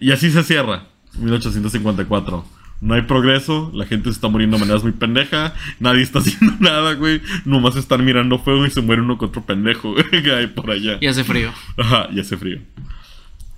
[0.00, 0.84] Y así se cierra,
[1.18, 2.44] 1854.
[2.80, 6.54] No hay progreso, la gente se está muriendo de maneras muy pendeja, nadie está haciendo
[6.60, 7.20] nada, güey.
[7.44, 10.70] Nomás están mirando fuego y se muere uno con otro pendejo, güey, que hay por
[10.70, 10.96] allá.
[11.00, 11.52] Y hace frío.
[11.76, 12.60] Ajá, y hace frío.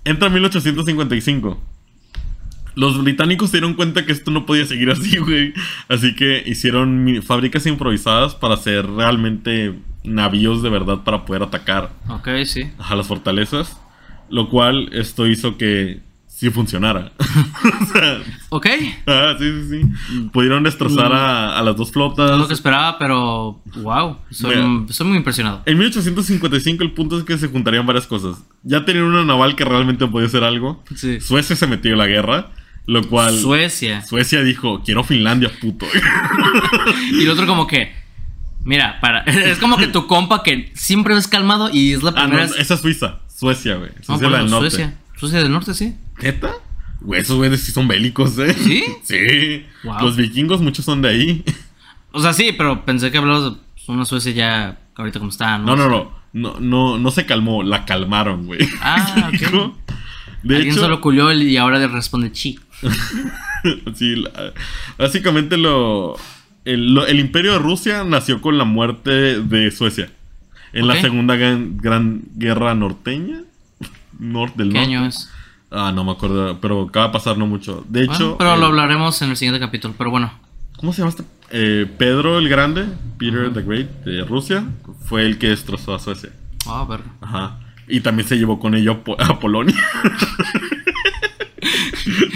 [0.04, 1.62] Entra 1855.
[2.74, 5.52] Los británicos se dieron cuenta que esto no podía seguir así, güey.
[5.88, 9.74] Así que hicieron fábricas improvisadas para hacer realmente
[10.04, 12.68] navíos de verdad para poder atacar Ok, sí.
[12.78, 13.78] a las fortalezas.
[14.30, 16.00] Lo cual esto hizo que
[16.42, 17.12] sí funcionara.
[17.82, 18.66] o sea, Ok.
[19.06, 20.20] ah, sí, sí, sí.
[20.32, 22.30] Pudieron destrozar a, a las dos flotas.
[22.30, 24.16] No es lo que esperaba, pero wow.
[24.30, 25.04] Soy, Mira.
[25.04, 25.62] muy impresionado.
[25.66, 28.42] En 1855 el punto es que se juntarían varias cosas.
[28.64, 30.82] Ya tenían una naval que realmente podía hacer algo.
[30.96, 31.20] Sí.
[31.20, 32.50] Suecia se metió en la guerra,
[32.86, 34.02] lo cual Suecia.
[34.02, 35.86] Suecia dijo, quiero Finlandia, puto.
[37.12, 37.92] Y el otro como que,
[38.64, 42.22] mira, para, es como que tu compa que siempre ves calmado y es la ah,
[42.24, 43.90] no, primera esa es Suiza, Suecia, güey.
[43.90, 44.70] No, Suecia eso, del norte.
[44.70, 44.98] Suecia.
[45.16, 45.94] Suecia del norte, sí.
[46.22, 46.52] ¿Neta?
[47.00, 48.54] Güey, esos güeyes sí son bélicos, ¿eh?
[48.54, 48.84] ¿Sí?
[49.02, 49.64] Sí.
[49.84, 50.00] Wow.
[50.02, 51.44] Los vikingos, muchos son de ahí.
[52.12, 53.58] O sea, sí, pero pensé que hablabas de
[53.92, 55.74] una Suecia ya ahorita como está, ¿no?
[55.74, 56.22] No, no, no.
[56.34, 58.60] No, no, no se calmó, la calmaron, güey.
[58.80, 59.74] Ah, ok.
[60.42, 62.58] De Alguien hecho, solo culió y ahora le responde chi.
[63.94, 64.52] sí, la-
[64.98, 66.16] básicamente lo
[66.64, 70.10] el, lo- el imperio de Rusia nació con la muerte de Suecia.
[70.72, 73.42] En la segunda gran, gran guerra norteña.
[74.18, 74.94] Norte del ¿Qué norte.
[74.94, 75.30] año es?
[75.72, 77.84] Ah, no me acuerdo, pero acaba de pasar no mucho.
[77.88, 79.94] De Bueno, hecho, pero lo hablaremos en el siguiente capítulo.
[79.96, 80.32] Pero bueno,
[80.76, 81.24] ¿cómo se llama este?
[81.50, 82.86] Eh, Pedro el Grande,
[83.18, 84.64] Peter the Great de Rusia,
[85.06, 86.30] fue el que destrozó a Suecia.
[86.66, 87.06] ah, verga.
[87.20, 87.58] Ajá.
[87.88, 89.74] Y también se llevó con ello a Po- a Polonia.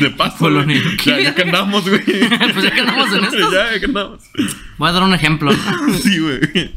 [0.00, 0.36] De paso.
[0.38, 0.80] Polonia.
[1.04, 2.02] Ya, ya que andamos, güey.
[2.04, 3.36] Pues ya que andamos en esto.
[3.52, 4.20] Ya, ya que andamos.
[4.78, 5.50] Voy a dar un ejemplo.
[6.02, 6.72] Sí, güey.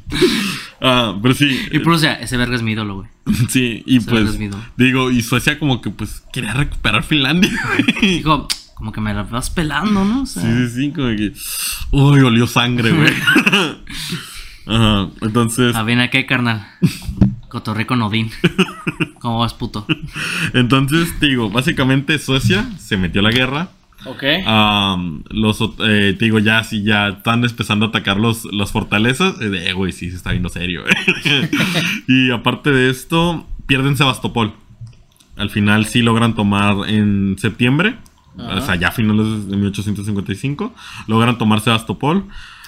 [0.82, 1.60] Ah, pero sí.
[1.72, 3.08] Y Prusia, ese verga es mi ídolo, güey.
[3.50, 4.24] Sí, y Se pues.
[4.24, 4.58] les olvidó.
[4.78, 7.52] Digo, y Suecia como que pues quería recuperar Finlandia.
[8.00, 8.16] güey.
[8.18, 10.22] Dijo, como que me la vas pelando, ¿no?
[10.24, 11.34] O sea, Sí, sí, sí, como que.
[11.92, 13.14] Uy, olió sangre, güey.
[14.68, 15.10] Ajá.
[15.22, 15.76] Entonces.
[15.76, 16.66] Ah, bien, ¿qué, carnal?
[17.50, 18.32] Cotorrico Nodín.
[19.20, 19.86] ¿Cómo vas, puto?
[20.54, 23.70] Entonces, digo, básicamente Suecia se metió a la guerra.
[24.06, 24.24] Ok.
[25.30, 29.40] Los, eh, te digo, ya sí, ya están empezando a atacar los, las fortalezas.
[29.42, 30.84] Eh, de, güey, sí, se está viendo serio.
[32.08, 34.54] y aparte de esto, pierden Sebastopol.
[35.36, 37.98] Al final sí logran tomar en septiembre.
[38.38, 40.74] O sea, ya a finales de 1855.
[41.08, 42.24] Logran tomar Sebastopol.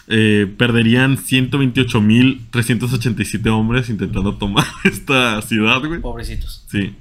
[0.08, 6.02] Eh, perderían 128.387 hombres intentando tomar esta ciudad, güey.
[6.02, 6.66] Pobrecitos.
[6.68, 6.94] Sí.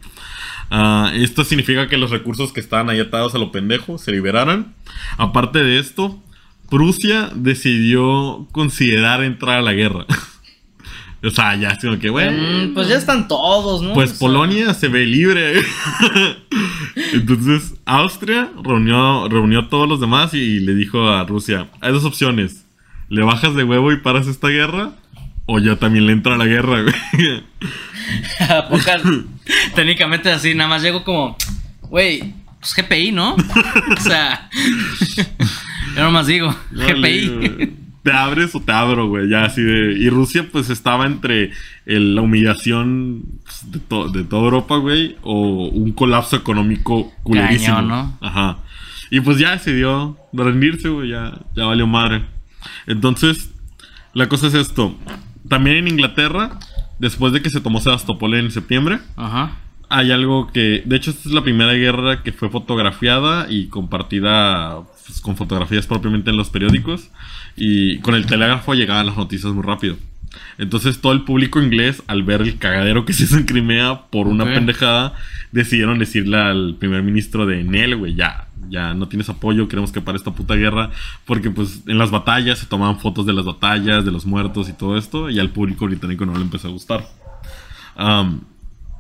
[0.71, 4.75] Ah, esto significa que los recursos que estaban ahí atados a lo pendejo se liberaran.
[5.19, 6.23] Aparte de esto,
[6.69, 10.07] Prusia decidió considerar entrar a la guerra.
[11.25, 12.31] o sea, ya es como que, bueno.
[12.31, 13.95] Mm, pues ya están todos, ¿no?
[13.95, 15.61] Pues O sea, Polonia se ve libre.
[17.13, 22.05] Entonces, Austria reunió, reunió a todos los demás y le dijo a Rusia: hay dos
[22.05, 22.65] opciones.
[23.09, 24.93] ¿Le bajas de huevo y paras esta guerra?
[25.53, 27.43] O yo también le entro a la guerra, güey.
[28.49, 29.03] ¿A pocas-
[29.75, 31.37] Técnicamente así, nada más llego como,
[31.83, 33.35] güey, pues GPI, ¿no?
[33.99, 34.49] o sea,
[35.97, 37.29] yo nomás digo, Dale, GPI.
[37.29, 37.81] güey.
[38.03, 39.29] Te abres o te abro, güey.
[39.29, 39.93] Ya así de.
[39.99, 41.51] Y Rusia, pues estaba entre
[41.85, 47.75] el- la humillación pues, de, to- de toda Europa, güey, o un colapso económico culerísimo.
[47.75, 48.19] Cañón, ¿no?
[48.23, 48.59] Ajá.
[49.11, 51.11] Y pues ya decidió rendirse, güey.
[51.11, 52.25] Ya, ya valió madre.
[52.87, 53.51] Entonces,
[54.15, 54.97] la cosa es esto.
[55.49, 56.59] También en Inglaterra
[57.01, 59.57] después de que se tomó Sebastopol en septiembre, Ajá.
[59.89, 64.83] hay algo que, de hecho, esta es la primera guerra que fue fotografiada y compartida
[65.07, 67.11] pues, con fotografías propiamente en los periódicos.
[67.57, 69.97] Y con el telégrafo llegaban las noticias muy rápido.
[70.59, 74.29] Entonces todo el público inglés, al ver el cagadero que se hizo en Crimea por
[74.29, 75.15] una pendejada,
[75.53, 80.01] decidieron decirle al primer ministro de Nel, güey, ya, ya no tienes apoyo, queremos que
[80.01, 80.91] pare esta puta guerra.
[81.25, 84.73] Porque pues en las batallas se tomaban fotos de las batallas, de los muertos y
[84.73, 87.07] todo esto, y al público británico no le empezó a gustar.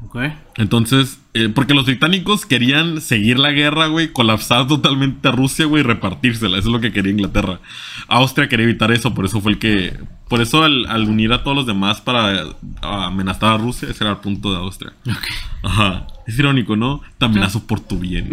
[0.02, 0.16] Ok.
[0.56, 5.82] entonces, eh, porque los británicos querían seguir la guerra, güey, colapsar totalmente a Rusia, güey,
[5.82, 6.58] y repartírsela.
[6.58, 7.60] Eso es lo que quería Inglaterra.
[8.08, 9.96] Austria quería evitar eso, por eso fue el que.
[10.28, 12.44] Por eso, al, al unir a todos los demás para
[12.82, 14.92] amenazar a Rusia, ese era el punto de Austria.
[15.08, 15.26] Ok.
[15.64, 16.06] Ajá.
[16.26, 17.00] Es irónico, ¿no?
[17.18, 18.30] Te amenazo por tu bien.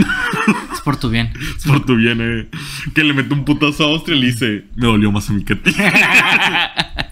[0.71, 1.33] Es por tu bien.
[1.57, 2.47] Es por tu bien, eh.
[2.93, 5.43] Que le mete un putazo a Austria y le dice: Me dolió más a mí
[5.43, 5.71] que a ti.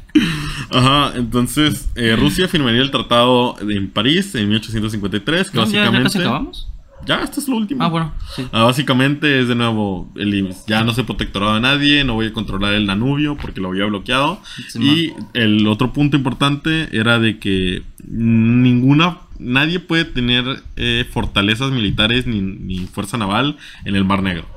[0.75, 5.65] Ajá, entonces eh, Rusia firmaría el tratado en París en 1853, que ¿No?
[5.65, 6.03] ¿Ya, ya básicamente...
[6.03, 6.67] casi acabamos?
[7.05, 7.83] Ya, esto es lo último.
[7.83, 8.47] Ah, bueno, sí.
[8.51, 12.33] Ah, básicamente es de nuevo, el, ya no soy protectorado de nadie, no voy a
[12.33, 14.41] controlar el Danubio porque lo había bloqueado.
[14.69, 21.71] Sí, y el otro punto importante era de que ninguna, nadie puede tener eh, fortalezas
[21.71, 24.47] militares ni, ni fuerza naval en el Mar Negro.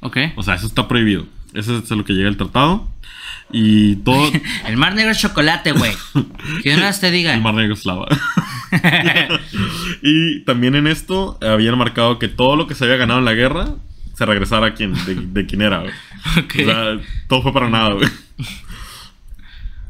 [0.00, 0.16] Ok.
[0.36, 1.26] O sea, eso está prohibido.
[1.52, 2.88] Eso es lo que llega el tratado.
[3.50, 4.30] Y todo...
[4.66, 5.92] El mar negro es chocolate, güey.
[6.62, 7.34] Que una vez te diga.
[7.34, 8.06] El Mar Negro es lava.
[10.02, 13.34] y también en esto habían marcado que todo lo que se había ganado en la
[13.34, 13.74] guerra
[14.14, 15.92] se regresara a quien, de, de quien era, güey.
[16.38, 16.54] Ok.
[16.60, 18.08] O sea, todo fue para nada, güey.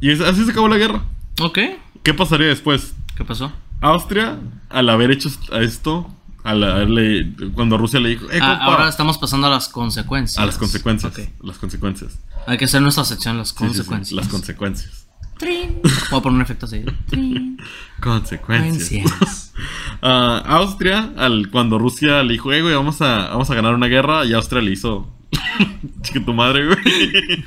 [0.00, 1.02] Y así se acabó la guerra.
[1.40, 1.58] Ok.
[2.02, 2.94] ¿Qué pasaría después?
[3.16, 3.52] ¿Qué pasó?
[3.80, 4.38] Austria,
[4.68, 5.30] al haber hecho
[5.60, 6.14] esto,
[6.44, 7.32] al haberle.
[7.54, 10.38] Cuando Rusia le dijo, eh, Ah, compa", ahora estamos pasando a las consecuencias.
[10.42, 11.12] a las consecuencias.
[11.42, 12.18] Las consecuencias.
[12.46, 14.12] Hay que hacer nuestra sección, las Sí, sí, sí, consecuencias.
[14.12, 15.04] las consecuencias.
[15.38, 15.80] Trin.
[16.10, 16.82] Voy a poner un efecto así.
[17.08, 17.58] Trin.
[18.00, 18.88] Consecuencias.
[18.88, 19.52] Consecuencias.
[20.00, 23.88] Ah, Austria, al, cuando Rusia le dijo, eh, güey, vamos a, vamos a ganar una
[23.88, 25.12] guerra, y Austria le hizo.
[26.02, 26.78] Chica tu madre, güey.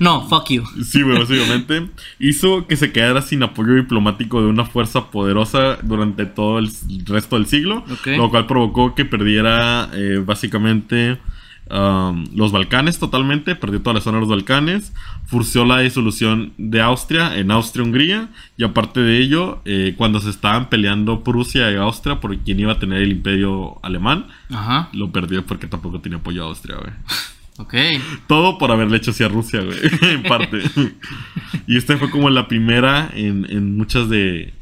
[0.00, 0.62] No, fuck you.
[0.84, 1.88] Sí, güey, básicamente.
[2.18, 6.70] Hizo que se quedara sin apoyo diplomático de una fuerza poderosa durante todo el
[7.06, 7.84] resto del siglo.
[8.04, 11.18] Lo cual provocó que perdiera eh, básicamente
[11.70, 13.54] um, los Balcanes totalmente.
[13.54, 14.92] Perdió toda la zona de los Balcanes.
[15.26, 18.28] Forció la disolución de Austria en Austria-Hungría.
[18.56, 22.72] Y aparte de ello, eh, cuando se estaban peleando Prusia y Austria por quién iba
[22.72, 24.88] a tener el imperio alemán, Ajá.
[24.92, 26.92] lo perdió porque tampoco tenía apoyo a Austria, güey.
[27.58, 27.74] Ok.
[28.26, 30.60] Todo por haberle hecho hacia Rusia, güey, en parte.
[31.66, 34.52] y esta fue como la primera en, en muchas de...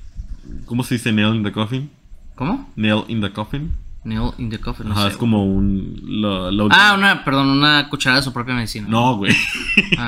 [0.66, 1.90] ¿Cómo se dice nail in the coffin?
[2.36, 2.70] ¿Cómo?
[2.76, 3.72] Nail in the coffin.
[4.04, 4.86] Nail in the coffin.
[4.88, 5.98] No Ajá, sé, es como un...
[6.04, 8.86] la- la- Ah, una, perdón, una cucharada de su propia medicina.
[8.88, 9.34] No, güey.
[9.98, 10.06] Ah.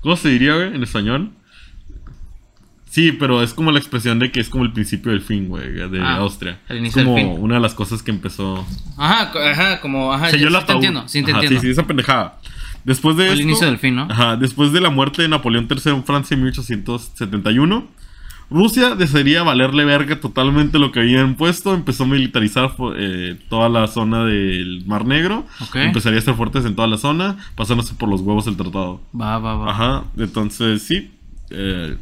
[0.00, 1.30] ¿Cómo se diría, güey, en español?
[2.86, 5.72] Sí, pero es como la expresión de que es como el principio del fin, güey,
[5.72, 6.60] de Ah, Austria.
[6.68, 7.36] el es como del fin.
[7.40, 8.66] una de las cosas que empezó...
[8.98, 10.76] Ajá, ajá, como, ajá, Selló yo el sí te ataúd.
[10.76, 11.60] entiendo, sí te Ajá, entiendo.
[11.60, 12.38] Sí, sí, esa pendejada.
[12.84, 14.08] Después de El esto- inicio del fin, ¿no?
[14.10, 17.86] Ajá, después de la muerte de Napoleón III en Francia en 1871,
[18.52, 23.86] Rusia desearía valerle verga totalmente lo que habían puesto, empezó a militarizar eh, toda la
[23.86, 28.20] zona del Mar Negro, empezaría a ser fuertes en toda la zona, pasándose por los
[28.20, 29.00] huevos el tratado.
[29.18, 29.70] Va, va, va.
[29.70, 31.10] Ajá, entonces sí,
[31.50, 31.96] eh,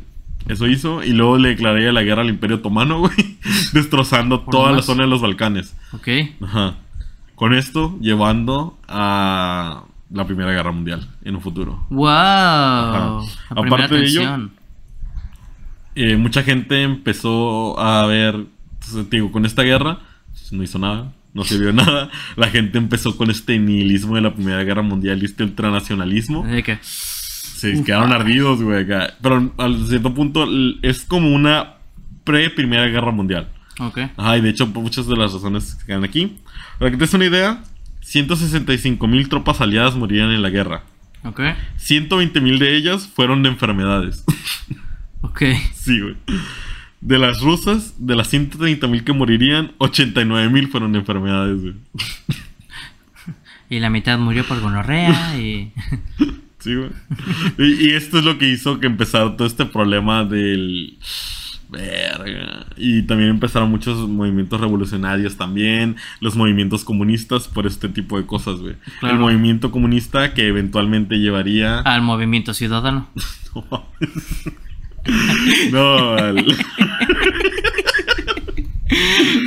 [0.48, 3.38] eso hizo, y luego le declararía la guerra al Imperio Otomano, güey,
[3.72, 5.76] destrozando Por toda la zona de los Balcanes.
[5.92, 6.09] Ok.
[6.42, 6.74] Ajá.
[7.34, 11.86] Con esto llevando a la Primera Guerra Mundial en un futuro.
[11.88, 12.07] Wow.
[13.51, 14.51] Aparte de ello.
[15.95, 18.34] Eh, mucha gente empezó a ver,
[18.74, 19.99] entonces, te digo, con esta guerra,
[20.30, 22.11] pues, no hizo nada, no sirvió de nada.
[22.36, 26.45] La gente empezó con este nihilismo de la Primera Guerra Mundial y este ultranacionalismo.
[26.45, 26.78] ¿De qué?
[26.82, 28.86] Se quedaron ardidos, güey.
[29.20, 30.47] Pero al cierto punto
[30.82, 31.74] es como una
[32.24, 33.49] pre-Primera Guerra Mundial.
[33.78, 33.99] Ok.
[34.16, 36.38] Ajá, y de hecho muchas de las razones que quedan aquí.
[36.78, 37.62] Para que te des una idea,
[38.01, 40.84] 165 mil tropas aliadas murirían en la guerra.
[41.24, 41.41] Ok.
[41.76, 44.24] 120 mil de ellas fueron de enfermedades.
[45.31, 45.43] Ok.
[45.74, 46.16] sí, güey.
[47.01, 51.74] De las rusas, de las 130 mil que morirían, 89 mil fueron de enfermedades, güey.
[53.70, 55.72] Y la mitad murió por gonorrea y.
[56.59, 56.91] Sí, güey.
[57.57, 60.99] Y, y esto es lo que hizo que empezara todo este problema del...
[61.70, 62.66] Verga.
[62.76, 68.59] Y también empezaron muchos movimientos revolucionarios también, los movimientos comunistas por este tipo de cosas,
[68.59, 68.74] güey.
[68.99, 69.14] Claro.
[69.14, 71.78] El movimiento comunista que eventualmente llevaría...
[71.78, 73.09] Al movimiento ciudadano.
[73.53, 73.85] No.
[75.72, 76.44] No, al-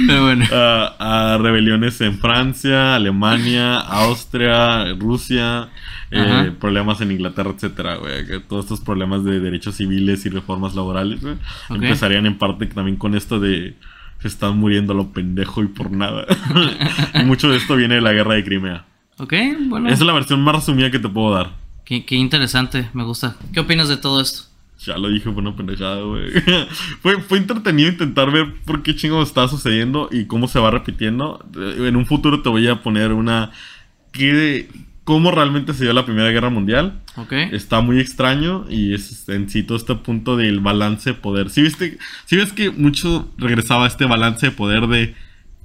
[0.08, 0.46] Pero bueno.
[0.54, 5.70] a, a rebeliones en Francia, Alemania, Austria, Rusia,
[6.12, 8.24] eh, problemas en Inglaterra, etcétera, güey.
[8.48, 11.36] Todos estos problemas de derechos civiles y reformas laborales, güey.
[11.70, 13.76] Empezarían en parte también con esto de
[14.20, 16.26] se están muriendo a lo pendejo y por nada.
[17.14, 18.86] y mucho de esto viene de la guerra de Crimea.
[19.18, 19.34] Ok,
[19.68, 19.88] bueno.
[19.88, 21.52] Esa es la versión más resumida que te puedo dar.
[21.84, 23.36] Qué, qué interesante, me gusta.
[23.54, 24.44] ¿Qué opinas de todo esto?
[24.86, 26.32] Ya lo dije, fue una pendejada, güey.
[27.02, 31.46] fue, fue entretenido intentar ver por qué chingo está sucediendo y cómo se va repitiendo.
[31.56, 33.52] Eh, En un futuro te voy a poner una...
[34.12, 34.70] ¿qué,
[35.04, 37.02] ¿Cómo realmente se dio la Primera Guerra Mundial?
[37.18, 37.34] Ok.
[37.34, 41.50] Está muy extraño y es en sí todo este punto del balance de poder.
[41.50, 45.14] Si viste, si ves que mucho regresaba a este balance de poder de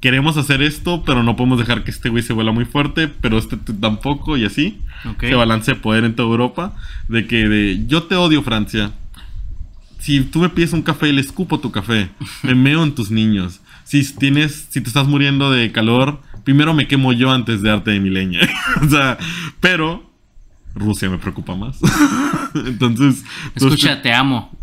[0.00, 3.38] queremos hacer esto, pero no podemos dejar que este güey se vuela muy fuerte, pero
[3.38, 4.80] este tampoco y así.
[5.08, 5.22] Ok.
[5.22, 6.74] Ese balance de poder en toda Europa
[7.08, 8.90] de que de yo te odio Francia.
[9.98, 12.10] Si tú me pides un café, le escupo tu café.
[12.42, 13.60] Me meo en tus niños.
[13.84, 17.90] Si tienes, si te estás muriendo de calor, primero me quemo yo antes de darte
[17.90, 18.40] de mi leña.
[18.82, 19.18] o sea,
[19.60, 20.10] pero
[20.74, 21.78] Rusia me preocupa más.
[22.54, 23.24] entonces,
[23.56, 24.56] todo Escucha, te amo.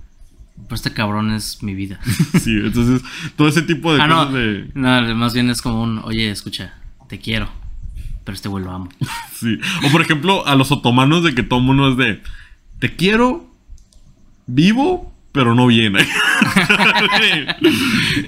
[0.55, 1.99] Pero este cabrón es mi vida.
[2.05, 3.01] este- sí, entonces
[3.35, 4.15] todo ese tipo de ah, no.
[4.15, 6.73] cosas de No, más bien es como un, oye, escucha,
[7.09, 7.49] te quiero.
[8.23, 8.89] Pero este güey lo amo.
[9.33, 9.59] Sí.
[9.85, 12.23] O por ejemplo, a los otomanos de que todo mundo es de
[12.79, 13.53] te quiero
[14.47, 15.95] vivo, pero no bien.
[15.95, 15.99] o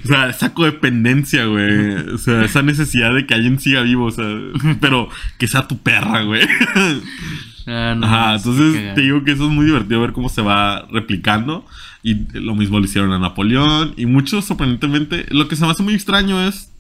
[0.08, 1.96] sea, esa codependencia, güey.
[2.14, 4.26] O sea, esa necesidad de que alguien siga vivo, o sea,
[4.82, 6.42] pero que sea tu perra, güey.
[7.66, 10.42] Ah, no, Ajá, es entonces te digo que eso es muy divertido ver cómo se
[10.42, 11.66] va replicando.
[12.04, 13.94] Y lo mismo lo hicieron a Napoleón.
[13.98, 16.72] Y muchos, sorprendentemente, lo que se me hace muy extraño es.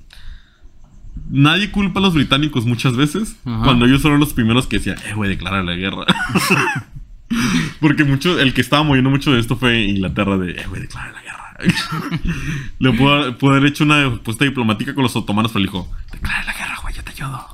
[1.30, 3.38] Nadie culpa a los británicos muchas veces.
[3.43, 3.63] Ajá.
[3.63, 6.05] Cuando ellos fueron los primeros que decían, eh, güey, declarar la guerra.
[7.80, 11.13] Porque mucho, el que estaba moviendo mucho de esto fue Inglaterra de, eh, güey, declarar
[11.13, 11.38] la guerra.
[12.80, 16.43] Le pudo, pudo haber hecho una respuesta diplomática con los otomanos, pero le dijo, declara
[16.45, 17.47] la guerra, güey, yo te ayudo.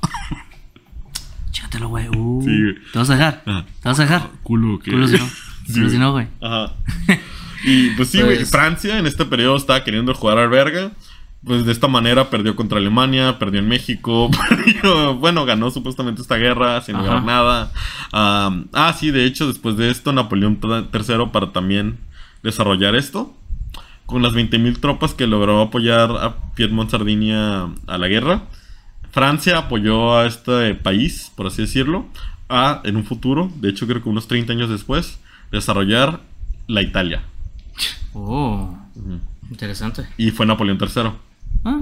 [1.51, 2.07] Chécatelo, güey.
[2.09, 2.76] Uh, Sí, güey.
[2.91, 3.43] ¿Te vas a dejar?
[3.45, 3.65] Ajá.
[3.65, 4.30] ¿Te vas a dejar?
[4.43, 4.91] Culo, que.
[4.91, 5.28] Culo si no.
[5.67, 6.28] Sí, Culo si no, güey.
[6.41, 6.74] Ajá.
[7.63, 8.38] Y pues sí, güey.
[8.38, 10.91] Pues- Francia en este periodo estaba queriendo jugar al verga.
[11.46, 16.38] Pues de esta manera perdió contra Alemania, perdió en México, perdió- bueno, ganó supuestamente esta
[16.38, 17.04] guerra sin Ajá.
[17.04, 17.72] lograr nada.
[18.14, 21.98] Ah, sí, de hecho, después de esto, Napoleón III para también
[22.44, 23.34] desarrollar esto,
[24.06, 28.44] con las 20.000 tropas que logró apoyar a Piedmont Sardinia a la guerra.
[29.12, 32.06] Francia apoyó a este país, por así decirlo,
[32.50, 35.20] a, en un futuro, de hecho creo que unos 30 años después,
[35.52, 36.22] desarrollar
[36.68, 37.24] la Italia.
[38.14, 38.78] Oh,
[39.50, 40.08] interesante.
[40.18, 41.12] Y fue Napoleón III.
[41.66, 41.82] Ah,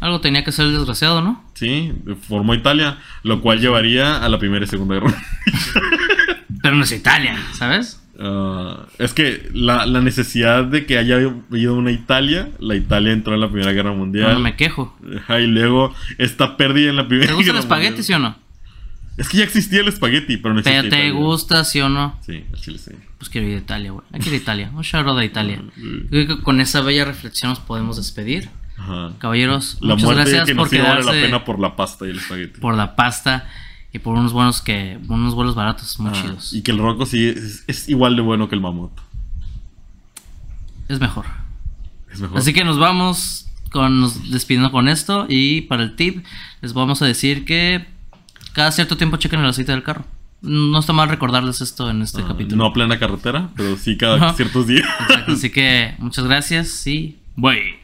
[0.00, 1.44] algo tenía que ser el desgraciado, ¿no?
[1.54, 1.92] Sí,
[2.28, 5.14] formó Italia, lo cual llevaría a la Primera y Segunda Guerra.
[6.62, 8.02] Pero no es Italia, ¿sabes?
[8.18, 13.34] Ah, es que la, la necesidad de que haya habido una Italia, la Italia entró
[13.34, 14.38] en la Primera Guerra No, Mundial.
[14.40, 14.96] me quejo.
[15.38, 18.04] Y luego esta pérdida en la Primera ¿Te gusta el Guerra espagueti, Mundial.
[18.04, 18.36] sí o no?
[19.18, 21.12] Es que ya existía el espagueti, pero no ¿Te, existía te Italia.
[21.26, 22.18] gusta, sí o no?
[22.24, 22.90] Sí, el chile sí.
[23.18, 24.04] Pues quiero ir a Italia, güey.
[24.12, 24.70] Hay que ir a Italia.
[24.74, 25.62] Un shout out a Italia.
[25.74, 25.82] Sí.
[26.10, 28.48] Creo que con esa bella reflexión nos podemos despedir.
[28.78, 29.12] Ajá.
[29.18, 32.06] Caballeros, La muchas gracias que por nos sí vale la quedarse pena por la pasta
[32.06, 32.60] y el espagueti.
[32.60, 33.48] por la pasta
[33.92, 36.22] y por unos buenos que unos vuelos baratos muy Ajá.
[36.22, 36.52] chidos.
[36.52, 38.92] Y que el roco sí es, es igual de bueno que el mamut.
[40.88, 41.24] Es mejor.
[42.12, 42.38] Es mejor.
[42.38, 46.24] Así que nos vamos con nos despidiendo con esto y para el tip
[46.62, 47.86] les vamos a decir que
[48.52, 50.04] cada cierto tiempo chequen el aceite del carro.
[50.42, 52.56] No está mal recordarles esto en este Ah, capítulo.
[52.56, 54.86] No a plena carretera, pero sí cada ciertos días.
[55.00, 57.80] Exacto, así que muchas gracias y bye.